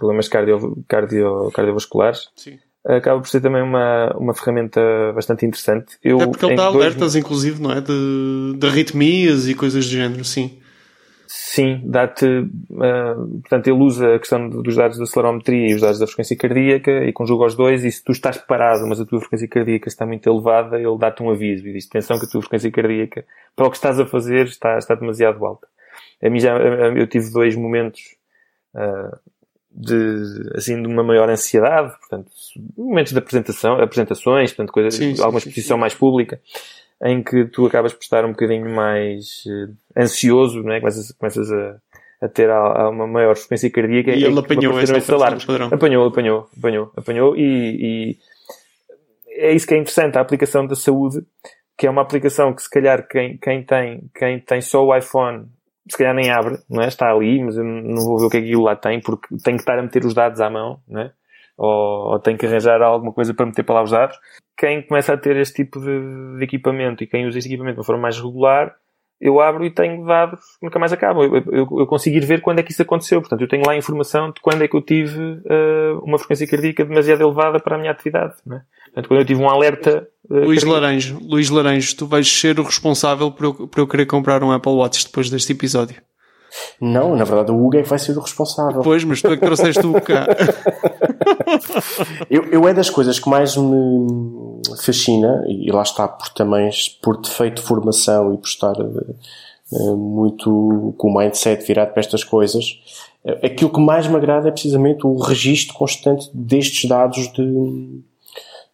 [0.00, 2.58] problemas cardio, cardio, cardiovasculares, Sim.
[2.84, 4.80] acaba por ser também uma, uma ferramenta
[5.14, 5.96] bastante interessante.
[6.02, 7.80] Eu, é porque ele dá alertas, inclusive, não é?
[7.80, 10.58] De, de arritmias e coisas do género, sim.
[11.32, 12.26] Sim, dá-te.
[12.26, 16.36] Uh, portanto, ele usa a questão dos dados da acelerometria e os dados da frequência
[16.36, 17.84] cardíaca e conjuga os dois.
[17.84, 21.22] E se tu estás parado, mas a tua frequência cardíaca está muito elevada, ele dá-te
[21.22, 23.24] um aviso e diz: atenção que a tua frequência cardíaca,
[23.54, 25.68] para o que estás a fazer, está, está demasiado alta.
[26.20, 28.00] A mim já, eu tive dois momentos
[28.74, 29.16] uh,
[29.70, 32.30] de, assim, de uma maior ansiedade, portanto,
[32.76, 35.80] momentos de apresentação, apresentações, portanto, coisas, sim, sim, alguma exposição sim.
[35.80, 36.40] mais pública,
[37.02, 40.80] em que tu acabas por estar um bocadinho mais uh, ansioso, não é?
[40.80, 41.76] Começas, começas a,
[42.20, 44.10] a ter a, a uma maior frequência cardíaca.
[44.10, 45.40] E ele apanhou esse alarme.
[45.72, 48.18] Apanhou, apanhou, apanhou, apanhou e, e
[49.28, 51.24] é isso que é interessante, a aplicação da saúde,
[51.78, 55.46] que é uma aplicação que se calhar quem, quem tem, quem tem só o iPhone
[55.92, 56.88] se calhar nem abre, não é?
[56.88, 59.28] Está ali, mas eu não vou ver o que é que aquilo lá tem, porque
[59.42, 61.12] tem que estar a meter os dados à mão, não é?
[61.56, 64.18] Ou, ou tem que arranjar alguma coisa para meter para lá os dados.
[64.56, 67.80] Quem começa a ter este tipo de, de equipamento e quem usa este equipamento de
[67.80, 68.74] uma forma mais regular,
[69.20, 71.22] eu abro e tenho dados que nunca mais acabam.
[71.22, 73.20] Eu, eu, eu, consigo ir ver quando é que isso aconteceu.
[73.20, 76.84] Portanto, eu tenho lá informação de quando é que eu tive uh, uma frequência cardíaca
[76.84, 78.36] demasiado elevada para a minha atividade.
[78.46, 78.62] Não é?
[78.86, 80.08] Portanto, quando eu tive um alerta.
[80.30, 84.06] Uh, Luís Laranjo, Luís Laranjo, tu vais ser o responsável por eu, por eu querer
[84.06, 86.00] comprar um Apple Watch depois deste episódio.
[86.80, 88.82] Não, na verdade o Hugo é que vai ser o responsável.
[88.82, 90.26] Pois, mas tu é que trouxeste o cá.
[92.30, 96.70] eu, eu é das coisas que mais me fascina, e lá está por também
[97.02, 102.24] por defeito de formação e por estar uh, muito com o mindset virado para estas
[102.24, 102.64] coisas,
[103.44, 108.02] aquilo que mais me agrada é precisamente o registro constante destes dados de,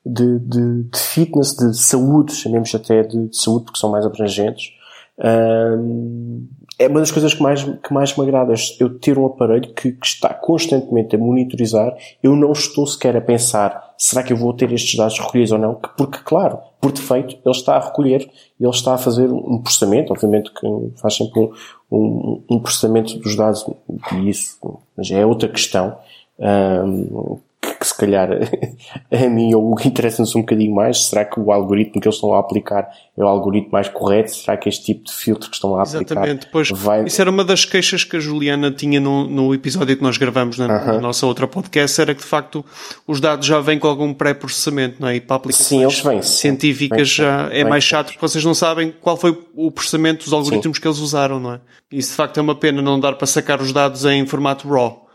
[0.06, 4.72] de, de, de fitness, de saúde, chamemos até de, de, saúde porque são mais abrangentes.
[5.18, 6.46] Uh,
[6.78, 9.92] é uma das coisas que mais, que mais me agrada, eu ter um aparelho que,
[9.92, 14.52] que, está constantemente a monitorizar, eu não estou sequer a pensar, será que eu vou
[14.52, 15.74] ter estes dados recolhidos ou não?
[15.96, 18.30] Porque, claro, por defeito, ele está a recolher,
[18.60, 20.66] ele está a fazer um processamento, obviamente que
[21.00, 21.50] faz sempre um,
[21.90, 23.64] um, um processamento dos dados,
[24.12, 24.58] e isso
[24.98, 25.96] já é outra questão,
[26.38, 27.38] um,
[27.86, 28.28] que se calhar
[29.10, 32.16] a mim ou o que interessa-nos um bocadinho mais, será que o algoritmo que eles
[32.16, 34.34] estão a aplicar é o algoritmo mais correto?
[34.34, 37.04] Será que este tipo de filtro que estão a aplicar Exatamente, pois vai...
[37.04, 40.58] isso era uma das queixas que a Juliana tinha no, no episódio que nós gravamos
[40.58, 40.86] na, uh -huh.
[40.86, 42.64] na, nossa outra podcast, era que de facto
[43.06, 45.16] os dados já vêm com algum pré-processamento, não é?
[45.16, 48.92] E para aplicações Sim, eles vêm, científicas já é mais chato porque vocês não sabem
[49.00, 50.82] qual foi o processamento dos algoritmos Sim.
[50.82, 51.60] que eles usaram, não é?
[51.92, 55.06] Isso de facto é uma pena não dar para sacar os dados em formato RAW.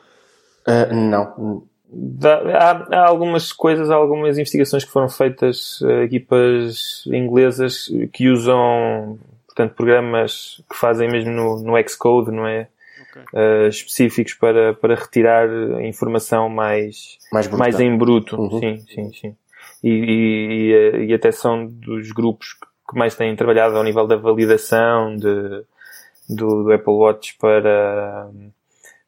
[0.67, 1.63] Uh, não,
[2.53, 9.19] há, há, algumas coisas, há algumas investigações que foram feitas uh, equipas inglesas que usam,
[9.47, 12.67] portanto, programas que fazem mesmo no, no Xcode, não é?
[13.11, 13.23] Okay.
[13.33, 15.49] Uh, específicos para, para retirar
[15.83, 18.39] informação mais, mais, mais em bruto.
[18.39, 18.59] Uhum.
[18.59, 19.35] Sim, sim, sim.
[19.83, 22.53] E, e, e, e, até são dos grupos
[22.89, 25.63] que mais têm trabalhado ao nível da validação de,
[26.29, 28.29] do, do Apple Watch para,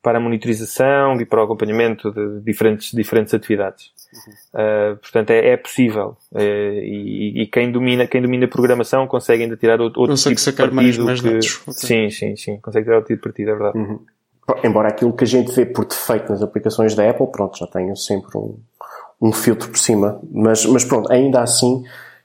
[0.04, 3.92] para a monitorização e para o acompanhamento de diferentes, diferentes atividades.
[4.14, 4.94] Uhum.
[4.94, 6.18] Uh, portanto, é, é possível.
[6.30, 10.36] Uh, e, e, quem domina, quem domina a programação consegue ainda tirar outro, outro consegue
[10.36, 11.06] tipo sacar de partido.
[11.06, 11.74] Mais, mais que, okay.
[11.74, 12.60] Sim, sim, sim.
[12.60, 13.78] Consegue tirar outro tipo de partido, é verdade.
[13.78, 14.00] Uhum.
[14.62, 17.96] Embora aquilo que a gente vê por defeito nas aplicações da Apple, pronto, já tenha
[17.96, 18.60] sempre um,
[19.22, 20.20] um filtro por cima.
[20.30, 21.82] Mas, mas pronto, ainda assim,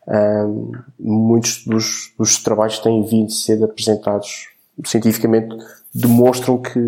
[0.09, 4.49] um, muitos dos, dos trabalhos que têm vindo a ser apresentados
[4.85, 5.57] cientificamente
[5.95, 6.81] demonstram que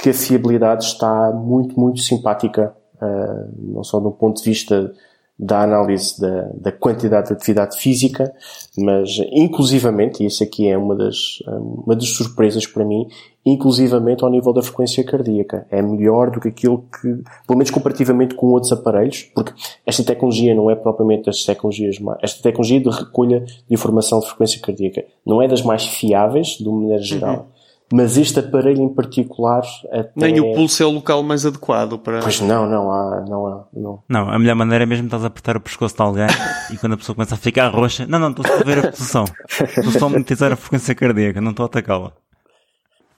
[0.00, 2.72] que a fiabilidade está muito, muito simpática,
[3.02, 4.92] uh, não só do ponto de vista
[5.38, 8.34] da análise da, da, quantidade de atividade física,
[8.76, 13.06] mas inclusivamente, e isso aqui é uma das, uma das surpresas para mim,
[13.46, 15.64] inclusivamente ao nível da frequência cardíaca.
[15.70, 19.52] É melhor do que aquilo que, pelo menos comparativamente com outros aparelhos, porque
[19.86, 24.26] esta tecnologia não é propriamente das tecnologias mais, esta tecnologia de recolha de informação de
[24.26, 27.36] frequência cardíaca não é das mais fiáveis, de uma maneira geral.
[27.36, 27.57] Uhum
[27.92, 30.10] mas este aparelho em particular até...
[30.14, 32.20] Nem o pulso é o local mais adequado para...
[32.20, 34.02] Pois não, não há, não há, não.
[34.08, 36.26] Não, a melhor maneira é mesmo estás a apertar o pescoço de alguém
[36.72, 38.90] e quando a pessoa começa a ficar roxa, não, não, estou só a ver a
[38.90, 39.24] posição.
[39.58, 42.12] Estou só a monetizar a frequência cardíaca, não estou a atacá-la.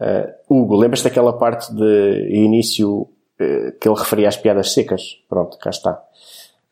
[0.01, 3.09] Uh, Hugo, lembras daquela parte de início uh,
[3.81, 5.03] que ele referia às piadas secas?
[5.29, 6.01] Pronto, cá está.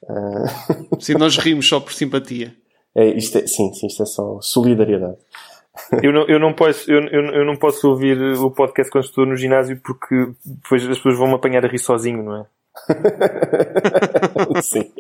[0.03, 0.97] Uh...
[1.01, 2.55] Sim, nós rimos só por simpatia.
[2.95, 5.19] É, isto é, sim, sim, isto é só solidariedade.
[6.03, 9.27] Eu não, eu, não posso, eu, eu, eu não posso ouvir o podcast quando estou
[9.27, 12.47] no ginásio porque depois as pessoas vão me apanhar a rir sozinho, não é?
[14.63, 14.93] Sim.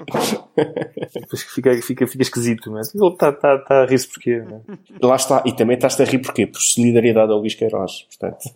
[1.14, 4.43] Depois fica, fica, fica esquisito, mas ele está tá, tá a rir-se porquê?
[4.43, 5.07] Não é?
[5.07, 6.47] Lá está, e também estás-te a rir porquê?
[6.47, 8.51] Por solidariedade ao Luís Queiroz, portanto.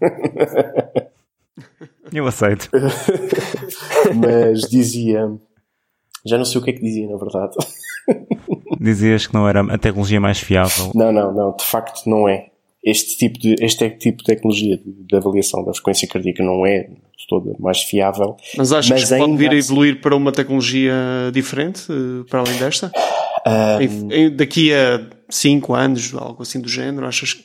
[2.12, 2.68] Eu aceito.
[4.14, 5.30] mas dizia.
[6.24, 7.56] Já não sei o que é que dizia, na verdade.
[8.80, 10.90] Dizias que não era a tecnologia mais fiável.
[10.94, 12.48] Não, não, não, de facto não é.
[12.82, 16.88] Este tipo de, este tipo de tecnologia de, de avaliação da frequência cardíaca não é
[17.28, 18.36] toda mais fiável.
[18.56, 20.94] Mas achas mas que pode vir a evoluir para uma tecnologia
[21.32, 22.92] diferente, eh, para além desta?
[23.46, 27.44] Um, Daqui a 5 anos, algo assim do género, achas que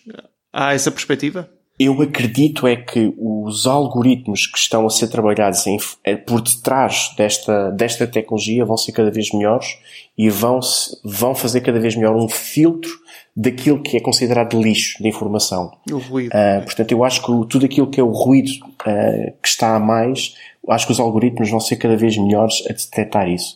[0.52, 1.50] há essa perspectiva?
[1.80, 7.14] Eu acredito é que os algoritmos que estão a ser trabalhados em, eh, por detrás
[7.16, 9.78] desta, desta tecnologia vão ser cada vez melhores
[10.18, 10.60] e vão,
[11.04, 12.90] vão fazer cada vez melhor um filtro
[13.36, 15.72] daquilo que é considerado lixo de informação.
[15.92, 16.32] O ruído.
[16.32, 19.80] Uh, portanto, eu acho que tudo aquilo que é o ruído uh, que está a
[19.80, 20.34] mais,
[20.70, 23.56] acho que os algoritmos vão ser cada vez melhores a detectar isso.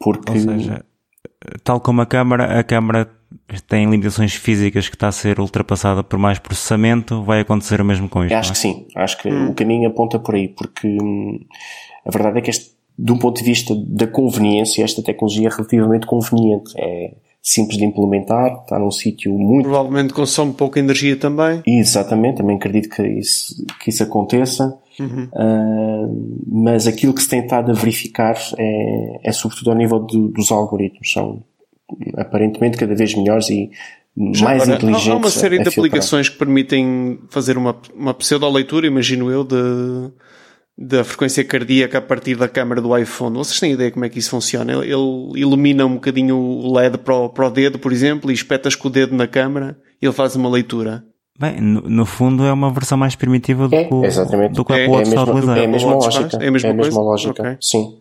[0.00, 0.32] Porque...
[0.32, 0.84] Ou seja,
[1.62, 3.08] tal como a câmara, a câmara
[3.68, 8.08] tem limitações físicas que está a ser ultrapassada por mais processamento, vai acontecer o mesmo
[8.08, 8.34] com isto.
[8.34, 8.52] Acho é?
[8.52, 8.86] que sim.
[8.96, 9.50] Acho que hum.
[9.50, 11.40] o caminho aponta por aí, porque hum,
[12.06, 15.50] a verdade é que este, de um ponto de vista da conveniência, esta tecnologia é
[15.50, 16.72] relativamente conveniente.
[16.76, 19.64] É simples de implementar, está num sítio muito...
[19.64, 21.60] Provavelmente consome pouca energia também.
[21.66, 24.78] Exatamente, também acredito que isso, que isso aconteça.
[24.98, 25.28] Uhum.
[25.32, 30.28] Uh, mas aquilo que se tem estado a verificar é, é sobretudo ao nível do,
[30.28, 31.12] dos algoritmos.
[31.12, 31.42] São
[32.16, 33.70] aparentemente cada vez melhores e
[34.32, 35.08] Já mais agora, inteligentes.
[35.08, 39.56] Há uma série de aplicações que permitem fazer uma, uma pseudo-leitura, imagino eu, de,
[40.76, 43.36] da frequência cardíaca a partir da câmara do iPhone.
[43.36, 44.72] Vocês têm ideia como é que isso funciona?
[44.72, 48.34] Ele, ele ilumina um bocadinho o LED para o, para o dedo, por exemplo, e
[48.34, 51.04] espetas com o dedo na câmara e ele faz uma leitura.
[51.38, 54.54] Bem, no, no, fundo é uma versão mais primitiva do é, que o, exatamente.
[54.54, 55.58] do que é, a Apple é, a utilizar.
[55.58, 56.38] É a mesma lógica.
[56.40, 57.42] É a mesma, é a mesma lógica.
[57.42, 57.56] Okay.
[57.60, 57.98] Sim.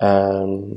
[0.00, 0.74] Um,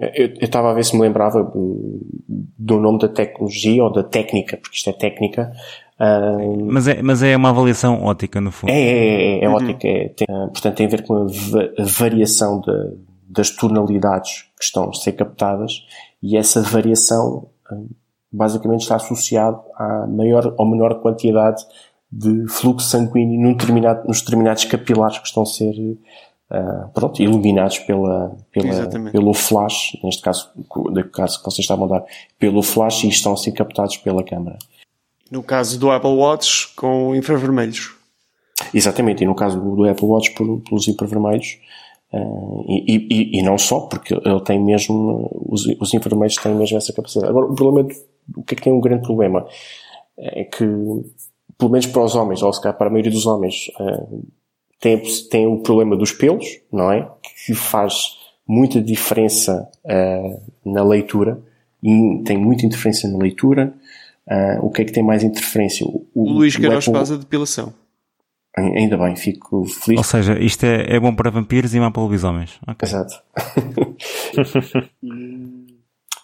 [0.00, 4.76] eu estava a ver se me lembrava do nome da tecnologia ou da técnica, porque
[4.76, 5.52] isto é técnica.
[6.00, 8.70] Um, mas, é, mas é uma avaliação ótica, no fundo.
[8.70, 9.54] É, é, é, é uhum.
[9.56, 9.88] ótica.
[9.88, 12.96] É, tem, portanto, tem a ver com a, a variação de,
[13.28, 15.84] das tonalidades que estão a ser captadas
[16.22, 17.48] e essa variação
[18.30, 21.64] basicamente está associada à maior ou menor quantidade
[22.10, 27.78] de fluxo sanguíneo num determinado, nos determinados capilares que estão a ser uh, pronto, iluminados
[27.80, 32.04] pela, pela, pelo flash, neste caso, no caso que vocês estavam a dar,
[32.38, 34.58] pelo flash e estão a ser captados pela câmara.
[35.30, 37.94] No caso do Apple Watch, com infravermelhos.
[38.72, 41.58] Exatamente, e no caso do Apple Watch, pelos infravermelhos.
[42.10, 46.78] Uh, e, e, e, não só, porque ele tem mesmo, os, os infravermelhos têm mesmo
[46.78, 47.28] essa capacidade.
[47.28, 47.90] Agora, o problema,
[48.36, 49.46] o que é que tem um grande problema?
[50.16, 50.64] É que,
[51.56, 54.22] pelo menos para os homens, ou se calhar para a maioria dos homens, uh,
[54.80, 55.00] tem,
[55.30, 57.08] tem o problema dos pelos, não é?
[57.46, 61.40] Que faz muita diferença uh, na leitura
[61.82, 63.74] e tem muita interferência na leitura.
[64.26, 65.86] Uh, o que é que tem mais interferência?
[65.86, 66.98] O, o Luís Queiroz Apple...
[66.98, 67.72] faz a depilação.
[68.56, 69.98] Ainda bem, fico feliz.
[69.98, 72.58] Ou seja, isto é, é bom para vampiros e mau para lobisomens.
[72.66, 72.88] Okay.
[72.88, 73.22] Exato.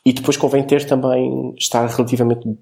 [0.05, 2.59] e depois convém ter também, estar relativamente,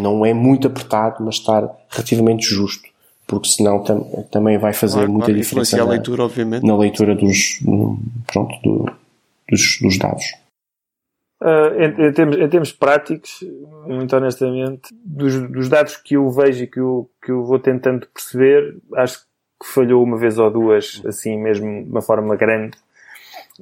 [0.00, 2.90] não é muito apertado, mas estar relativamente justo
[3.30, 6.66] porque senão tam, também vai fazer claro, muita claro, diferença na leitura, obviamente.
[6.66, 7.60] na leitura dos,
[8.26, 8.92] pronto, do,
[9.48, 10.24] dos, dos, dados.
[11.40, 13.44] Uh, em, em, termos, em, termos, práticos,
[13.86, 18.04] muito honestamente, dos, dos, dados que eu vejo e que eu, que eu vou tentando
[18.12, 22.76] perceber, acho que falhou uma vez ou duas, assim mesmo de uma forma grande,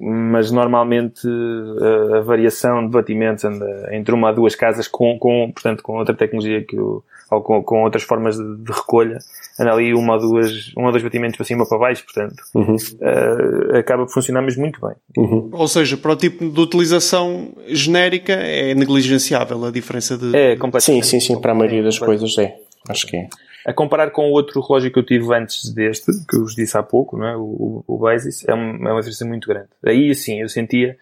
[0.01, 5.51] mas normalmente a, a variação de batimentos anda entre uma a duas casas com, com
[5.53, 9.18] portanto, com outra tecnologia que eu, ou com, com outras formas de, de, recolha,
[9.59, 12.42] anda ali uma ou duas, um ou dois batimentos para cima ou para baixo, portanto,
[12.55, 12.76] uhum.
[12.76, 14.94] uh, acaba por funcionar mesmo muito bem.
[15.16, 15.51] Uhum.
[15.53, 20.34] Ou seja, para o tipo de utilização genérica é negligenciável a diferença de...
[20.34, 21.07] É, completamente.
[21.07, 22.57] Sim, sim, sim, para a maioria das coisas é.
[22.88, 23.28] Acho que é.
[23.68, 26.78] A comparar com o outro relógio que eu tive antes deste, que eu vos disse
[26.78, 27.36] há pouco, não é?
[27.36, 29.68] o, o, o Basis, é uma, é uma diferença muito grande.
[29.84, 30.96] Aí, assim, eu sentia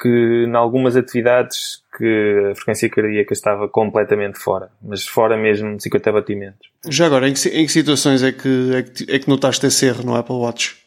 [0.00, 5.84] que em algumas atividades que a frequência cardíaca estava completamente fora, mas fora mesmo de
[5.84, 6.68] 50 batimentos.
[6.88, 9.86] Já agora, em que, em que situações é que, é que, é que notaste esse
[9.86, 10.85] erro no Apple Watch?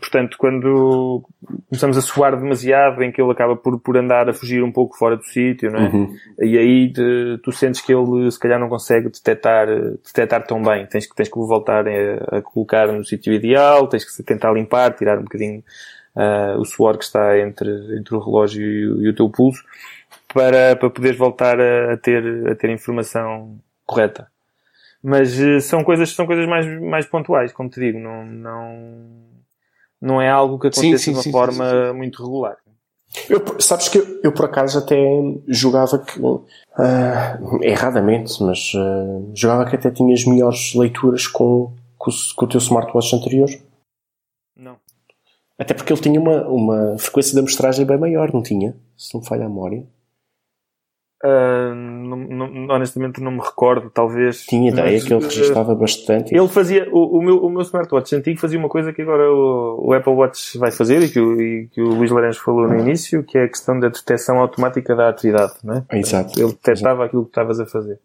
[0.00, 1.24] Portanto, quando
[1.68, 4.96] começamos a suar demasiado, em que ele acaba por, por andar a fugir um pouco
[4.96, 5.88] fora do sítio, não é?
[5.88, 6.16] Uhum.
[6.40, 10.86] E aí de, tu sentes que ele se calhar não consegue detectar, detectar tão bem.
[10.86, 14.94] Tens que, tens que voltar a, a colocar no sítio ideal, tens que tentar limpar,
[14.94, 15.62] tirar um bocadinho
[16.14, 19.62] uh, o suor que está entre, entre o relógio e, e o teu pulso
[20.32, 24.28] para, para poderes voltar a, a ter, a ter informação correta.
[25.02, 29.27] Mas uh, são coisas, são coisas mais, mais pontuais, como te digo, não, não,
[30.00, 32.56] não é algo que aconteça sim, sim, de uma forma muito regular.
[33.28, 34.96] Eu, sabes que eu, eu, por acaso até
[35.46, 36.44] jogava que, uh,
[37.62, 43.16] erradamente, mas uh, jogava que até tinhas melhores leituras com, com, com, o teu smartwatch
[43.16, 43.48] anterior.
[44.54, 44.76] Não.
[45.58, 48.76] Até porque ele tinha uma, uma frequência de amostragem bem maior, não tinha?
[48.96, 49.86] Se não falha a memória.
[51.24, 54.44] Uh, não, não, honestamente não me recordo, talvez.
[54.44, 56.32] Tinha ideia mas, que ele registava uh, bastante.
[56.32, 59.88] Ele fazia, o, o, meu, o meu smartwatch antigo fazia uma coisa que agora o,
[59.88, 62.78] o Apple Watch vai fazer e que, o, e que o Luís Laranjo falou no
[62.78, 65.98] início, que é a questão da detecção automática da atividade, não é?
[65.98, 66.38] Exato.
[66.38, 67.98] Ele detectava aquilo que estavas a fazer.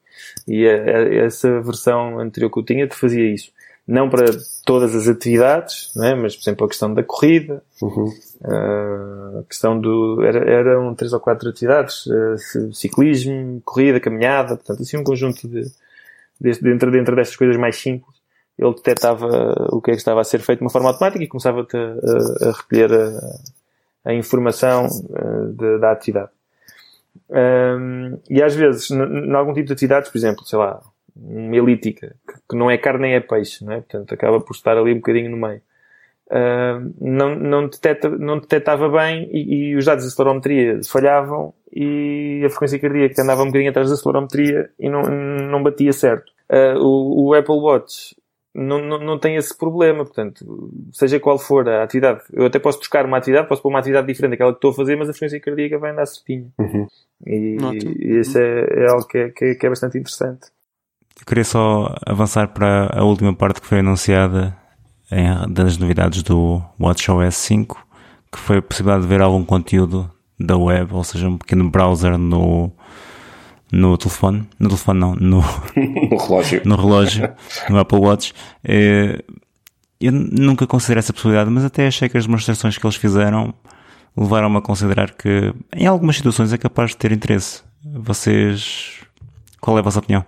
[0.48, 3.52] E a, a, essa versão anterior que eu tinha te fazia isso
[3.88, 4.26] não para
[4.66, 6.16] todas as atividades, é?
[6.16, 8.06] mas por exemplo a questão da corrida, uhum.
[8.42, 14.82] uh, a questão do era, eram três ou quatro atividades, uh, ciclismo, corrida, caminhada, portanto
[14.82, 15.64] assim um conjunto de,
[16.40, 18.16] de dentro dentro destas coisas mais simples,
[18.58, 19.28] ele detectava
[19.72, 21.78] o que é que estava a ser feito de uma forma automática e começava a,
[21.78, 26.30] a, a recolher a, a informação uh, de, da atividade.
[27.30, 30.82] Um, e às vezes, em algum tipo de atividades, por exemplo, sei lá,
[31.16, 32.16] uma elítica,
[32.50, 33.78] que não é carne nem é peixe, não é?
[33.78, 35.62] Portanto, acaba por estar ali um bocadinho no meio.
[36.28, 42.42] Uh, não, não, detecta, não detectava bem e, e, os dados da celorometria falhavam e
[42.46, 46.32] a frequência cardíaca andava um bocadinho atrás da celorometria e não, não batia certo.
[46.50, 48.16] Uh, o, o, Apple Watch
[48.54, 52.80] não, não, não tem esse problema, portanto, seja qual for a atividade, eu até posso
[52.80, 55.14] trocar uma atividade, posso pôr uma atividade diferente daquela que estou a fazer, mas a
[55.14, 56.52] frequência cardíaca vai andar certinho.
[56.58, 56.88] Uhum.
[57.28, 57.58] E,
[58.00, 60.48] e, isso é, é algo que é, que é, que é bastante interessante.
[61.20, 64.56] Eu queria só avançar para a última parte que foi anunciada
[65.12, 67.88] em, das novidades do WatchOS 5,
[68.32, 70.10] que foi a possibilidade de ver algum conteúdo
[70.40, 72.72] da web, ou seja, um pequeno browser no,
[73.72, 75.42] no telefone, no telefone não, no,
[76.10, 77.34] no relógio, no relógio,
[77.70, 78.34] no Apple Watch.
[78.64, 79.24] É,
[80.02, 83.54] eu nunca considerei essa possibilidade, mas até achei que as demonstrações que eles fizeram
[84.16, 87.64] levaram-me a considerar que em algumas situações é capaz de ter interesse.
[87.84, 89.00] Vocês,
[89.60, 90.26] qual é a vossa opinião?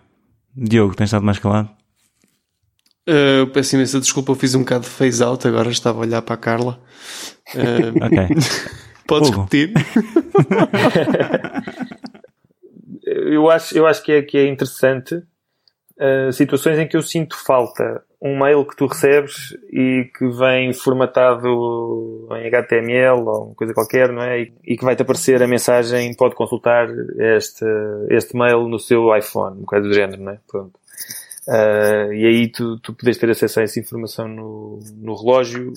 [0.56, 1.70] Diogo, tens estado mais calado?
[3.08, 6.22] Uh, peço imensa desculpa, eu fiz um bocado de phase out, agora estava a olhar
[6.22, 6.82] para a Carla.
[7.54, 8.28] Uh, ok.
[9.06, 9.42] Podes Hugo.
[9.42, 9.74] repetir?
[13.06, 15.22] eu, acho, eu acho que é, que é interessante
[16.00, 20.74] uh, situações em que eu sinto falta um mail que tu recebes e que vem
[20.74, 24.48] formatado em HTML ou coisa qualquer, não é?
[24.64, 26.88] E, que vai-te aparecer a mensagem, pode consultar
[27.38, 27.66] este,
[28.10, 30.40] este mail no seu iPhone, um bocado do género, não é?
[30.48, 30.80] Pronto.
[31.48, 35.74] Uh, e aí tu, tu podes ter acesso a essa informação no, no relógio,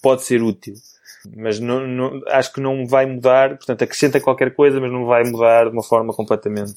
[0.00, 0.74] pode ser útil.
[1.36, 5.24] Mas não, não, acho que não vai mudar, portanto acrescenta qualquer coisa, mas não vai
[5.24, 6.76] mudar de uma forma completamente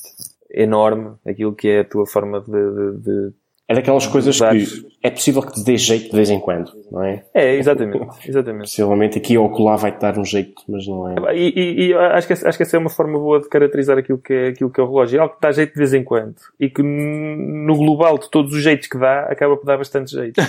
[0.53, 3.33] enorme aquilo que é a tua forma de, de, de
[3.71, 7.03] é daquelas coisas que é possível que te dê jeito de vez em quando, não
[7.03, 7.23] é?
[7.33, 8.05] É, exatamente.
[8.27, 8.63] exatamente.
[8.63, 11.15] Possivelmente aqui ou colar vai-te dar um jeito, mas não é.
[11.35, 14.17] E, e, e, acho, que, acho que essa é uma forma boa de caracterizar aquilo
[14.17, 15.17] que é, aquilo que é o relógio.
[15.17, 16.35] É algo que dá jeito de vez em quando.
[16.59, 20.41] E que no global de todos os jeitos que dá, acaba por dar bastante jeito.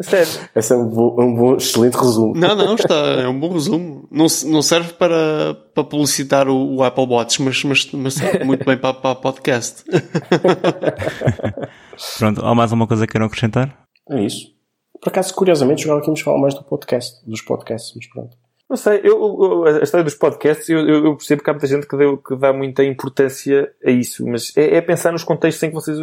[0.00, 0.28] Sério.
[0.54, 2.34] Esse é um bom, um bom, excelente resumo.
[2.36, 4.06] Não, não, está, é um bom resumo.
[4.10, 8.64] Não, não serve para, para publicitar o, o Apple Watch, mas, mas, mas serve muito
[8.64, 9.84] bem para, para podcast.
[12.18, 13.86] Pronto, há mais alguma coisa que queiram acrescentar?
[14.10, 14.54] É isso.
[15.00, 18.36] Por acaso, curiosamente, jogava que íamos falar mais do podcast, dos podcasts, mas pronto.
[18.68, 21.96] Não sei, eu, a história dos podcasts, eu, eu, percebo que há muita gente que,
[21.96, 25.74] deu, que dá muita importância a isso, mas é, é pensar nos contextos em que
[25.74, 25.96] vocês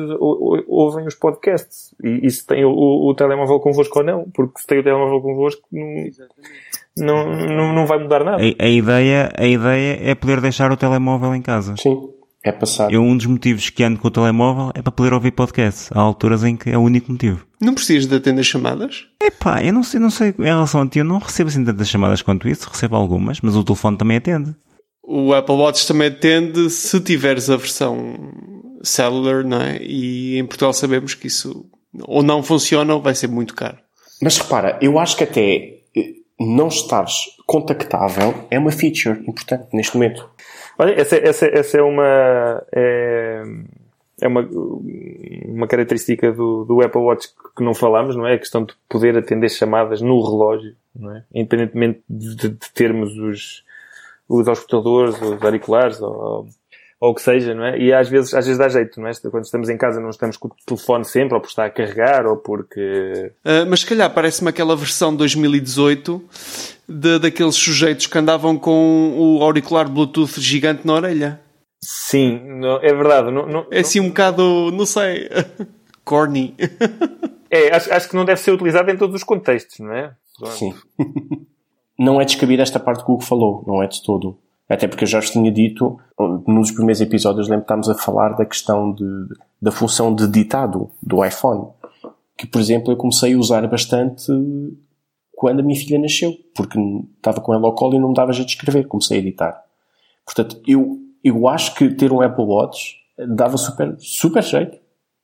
[0.65, 1.93] ouvem os podcasts.
[2.01, 4.83] E, e se tem o, o, o, telemóvel convosco ou não, porque se tem o
[4.83, 6.05] telemóvel convosco, não,
[6.95, 8.41] não, não, não vai mudar nada.
[8.41, 11.75] A, a, ideia, a ideia é poder deixar o telemóvel em casa.
[11.75, 12.13] Sim.
[12.43, 12.91] É passar.
[12.91, 15.89] Eu, um dos motivos que ando com o telemóvel é para poder ouvir podcast.
[15.93, 17.45] Há alturas em que é o único motivo.
[17.61, 19.05] Não precisas de atender chamadas?
[19.21, 21.87] Epá, eu não sei, não sei, em relação a ti, eu não recebo assim tantas
[21.87, 24.53] chamadas quanto isso, recebo algumas, mas o telefone também atende.
[25.01, 28.31] O Apple Watch também atende se tiveres a versão
[28.83, 29.81] cellular, não é?
[29.81, 31.65] E em Portugal sabemos que isso
[32.01, 33.77] ou não funciona ou vai ser muito caro.
[34.21, 35.83] Mas repara, eu acho que até
[36.39, 37.13] não estares
[37.45, 40.29] contactável é uma feature importante neste momento.
[40.77, 42.63] Olha, essa, essa, essa é uma.
[42.71, 43.43] É,
[44.21, 44.47] é uma,
[45.45, 48.35] uma característica do, do Apple Watch que não falamos, não é?
[48.35, 51.23] A questão de poder atender chamadas no relógio, não é?
[51.33, 53.63] Independentemente de, de termos os,
[54.27, 56.47] os auscultadores, os auriculares, ou,
[56.99, 57.77] ou o que seja, não é?
[57.77, 59.11] E às vezes, às vezes dá jeito, não é?
[59.29, 62.25] Quando estamos em casa não estamos com o telefone sempre, ou por estar a carregar,
[62.25, 63.31] ou porque...
[63.43, 66.23] Uh, mas se calhar parece-me aquela versão de 2018
[66.87, 71.41] de, daqueles sujeitos que andavam com o auricular Bluetooth gigante na orelha.
[71.81, 73.31] Sim, não, é verdade.
[73.31, 75.29] Não, não, é assim um bocado, não sei,
[76.03, 76.55] corny.
[77.49, 80.13] é, acho, acho que não deve ser utilizado em todos os contextos, não é?
[80.51, 80.73] Sim.
[81.99, 84.37] não é descabida esta parte que o Hugo falou, não é de todo.
[84.69, 85.99] Até porque eu já vos tinha dito,
[86.47, 89.05] nos primeiros episódios, lembro que estávamos a falar da questão de,
[89.61, 91.67] da função de ditado do iPhone.
[92.37, 94.31] Que, por exemplo, eu comecei a usar bastante
[95.43, 96.79] quando a minha filha nasceu, porque
[97.17, 99.61] estava com ela ao colo e não me dava jeito de escrever, comecei a editar.
[100.25, 102.95] Portanto, eu, eu acho que ter um Apple Watch
[103.27, 104.77] dava super, super jeito,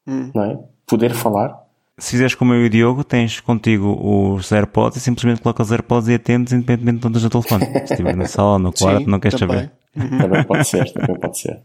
[0.05, 0.29] hum.
[0.35, 0.59] não é?
[0.85, 1.57] Poder falar
[1.97, 5.71] se fizeres como eu e o Diogo, tens contigo os AirPods e simplesmente colocas os
[5.71, 7.65] AirPods e atendes independentemente de onde no telefone.
[7.85, 9.57] Se estiver na sala, no quarto, Sim, não queres também.
[9.57, 9.71] saber.
[9.97, 10.17] Uhum.
[10.17, 11.61] Também pode ser, também pode ser.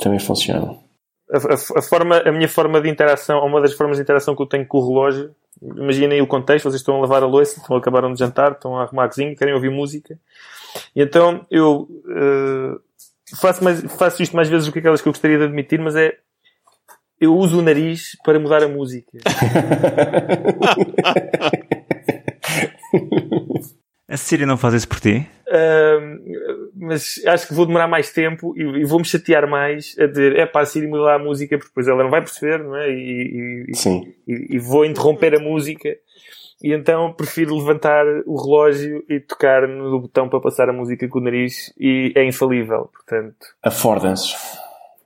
[0.00, 0.76] também funciona.
[1.32, 4.42] A, a, a, forma, a minha forma de interação, uma das formas de interação que
[4.42, 5.30] eu tenho com o relógio,
[5.62, 8.82] imaginem o contexto, vocês estão a lavar a louça, estão acabaram de jantar, estão a
[8.82, 10.18] arrumar a cozinha, querem ouvir música.
[10.94, 12.80] E então eu uh,
[13.36, 15.96] faço, mais, faço isto mais vezes do que aquelas que eu gostaria de admitir, mas
[15.96, 16.16] é
[17.20, 19.18] eu uso o nariz para mudar a música.
[24.08, 25.28] a Siri não faz isso por ti?
[25.46, 26.18] Uh,
[26.90, 30.44] mas acho que vou demorar mais tempo e, e vou-me chatear mais a dizer, é
[30.44, 32.90] pá, Siri mudar a música, porque depois ela não vai perceber, não é?
[32.90, 34.12] E, e, Sim.
[34.26, 35.88] E, e vou interromper a música.
[36.60, 41.20] E então prefiro levantar o relógio e tocar no botão para passar a música com
[41.20, 43.46] o nariz e é infalível, portanto.
[43.62, 44.34] Afordam-se.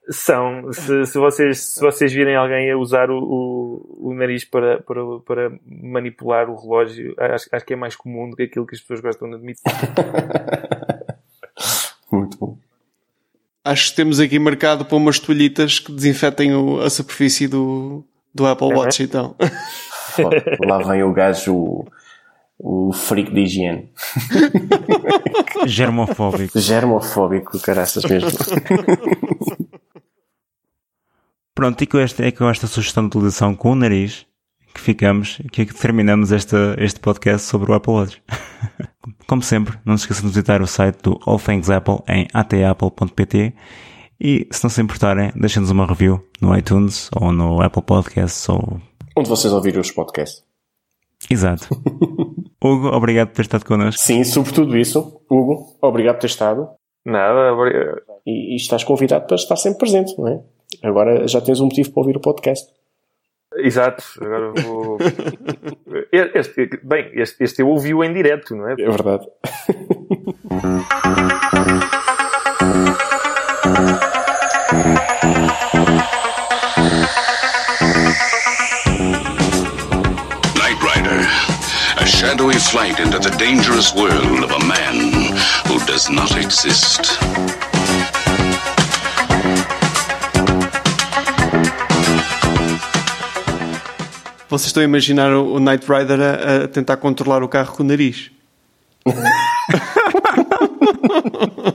[0.08, 4.82] São, se, se, vocês, se vocês virem alguém a usar o, o, o nariz para,
[4.82, 8.74] para, para manipular o relógio, acho, acho que é mais comum do que aquilo que
[8.74, 9.62] as pessoas gostam de admitir.
[12.14, 12.56] Muito bom.
[13.64, 18.46] Acho que temos aqui marcado para umas toalhitas que desinfetem o, a superfície do, do
[18.46, 19.34] Apple é, Watch, então.
[20.64, 21.88] Lá vem o gajo, o,
[22.58, 23.90] o freak de higiene.
[25.66, 26.60] Germofóbico.
[26.60, 28.30] Germofóbico, caraças mesmo.
[31.54, 34.26] Pronto, e com esta, é com esta sugestão de utilização com o nariz
[34.74, 38.22] que ficamos, que terminamos esta, este podcast sobre o Apple Watch.
[39.26, 43.54] Como sempre, não se esqueçam de visitar o site do All Things Apple em atapple.pt
[44.20, 48.80] e, se não se importarem, deixem-nos uma review no iTunes ou no Apple Podcasts ou...
[49.16, 50.42] Onde vocês ouviram os podcasts.
[51.30, 51.68] Exato.
[52.62, 54.00] Hugo, obrigado por ter estado connosco.
[54.00, 55.20] Sim, sobretudo isso.
[55.30, 56.68] Hugo, obrigado por ter estado.
[57.04, 58.00] Nada, obrigado.
[58.26, 60.40] E, e estás convidado para estar sempre presente, não é?
[60.82, 62.66] Agora já tens um motivo para ouvir o podcast.
[63.56, 64.98] Exato, agora vou.
[66.12, 68.72] Este, bem, este, este eu ouvi-o em direto, não é?
[68.72, 69.26] É verdade.
[80.56, 81.26] Night Rider,
[81.96, 85.12] a shadowy flight into the dangerous world of a man
[85.66, 87.18] who does not exist.
[94.48, 97.86] Vocês estão a imaginar o Knight Rider a, a tentar controlar o carro com o
[97.86, 98.30] nariz.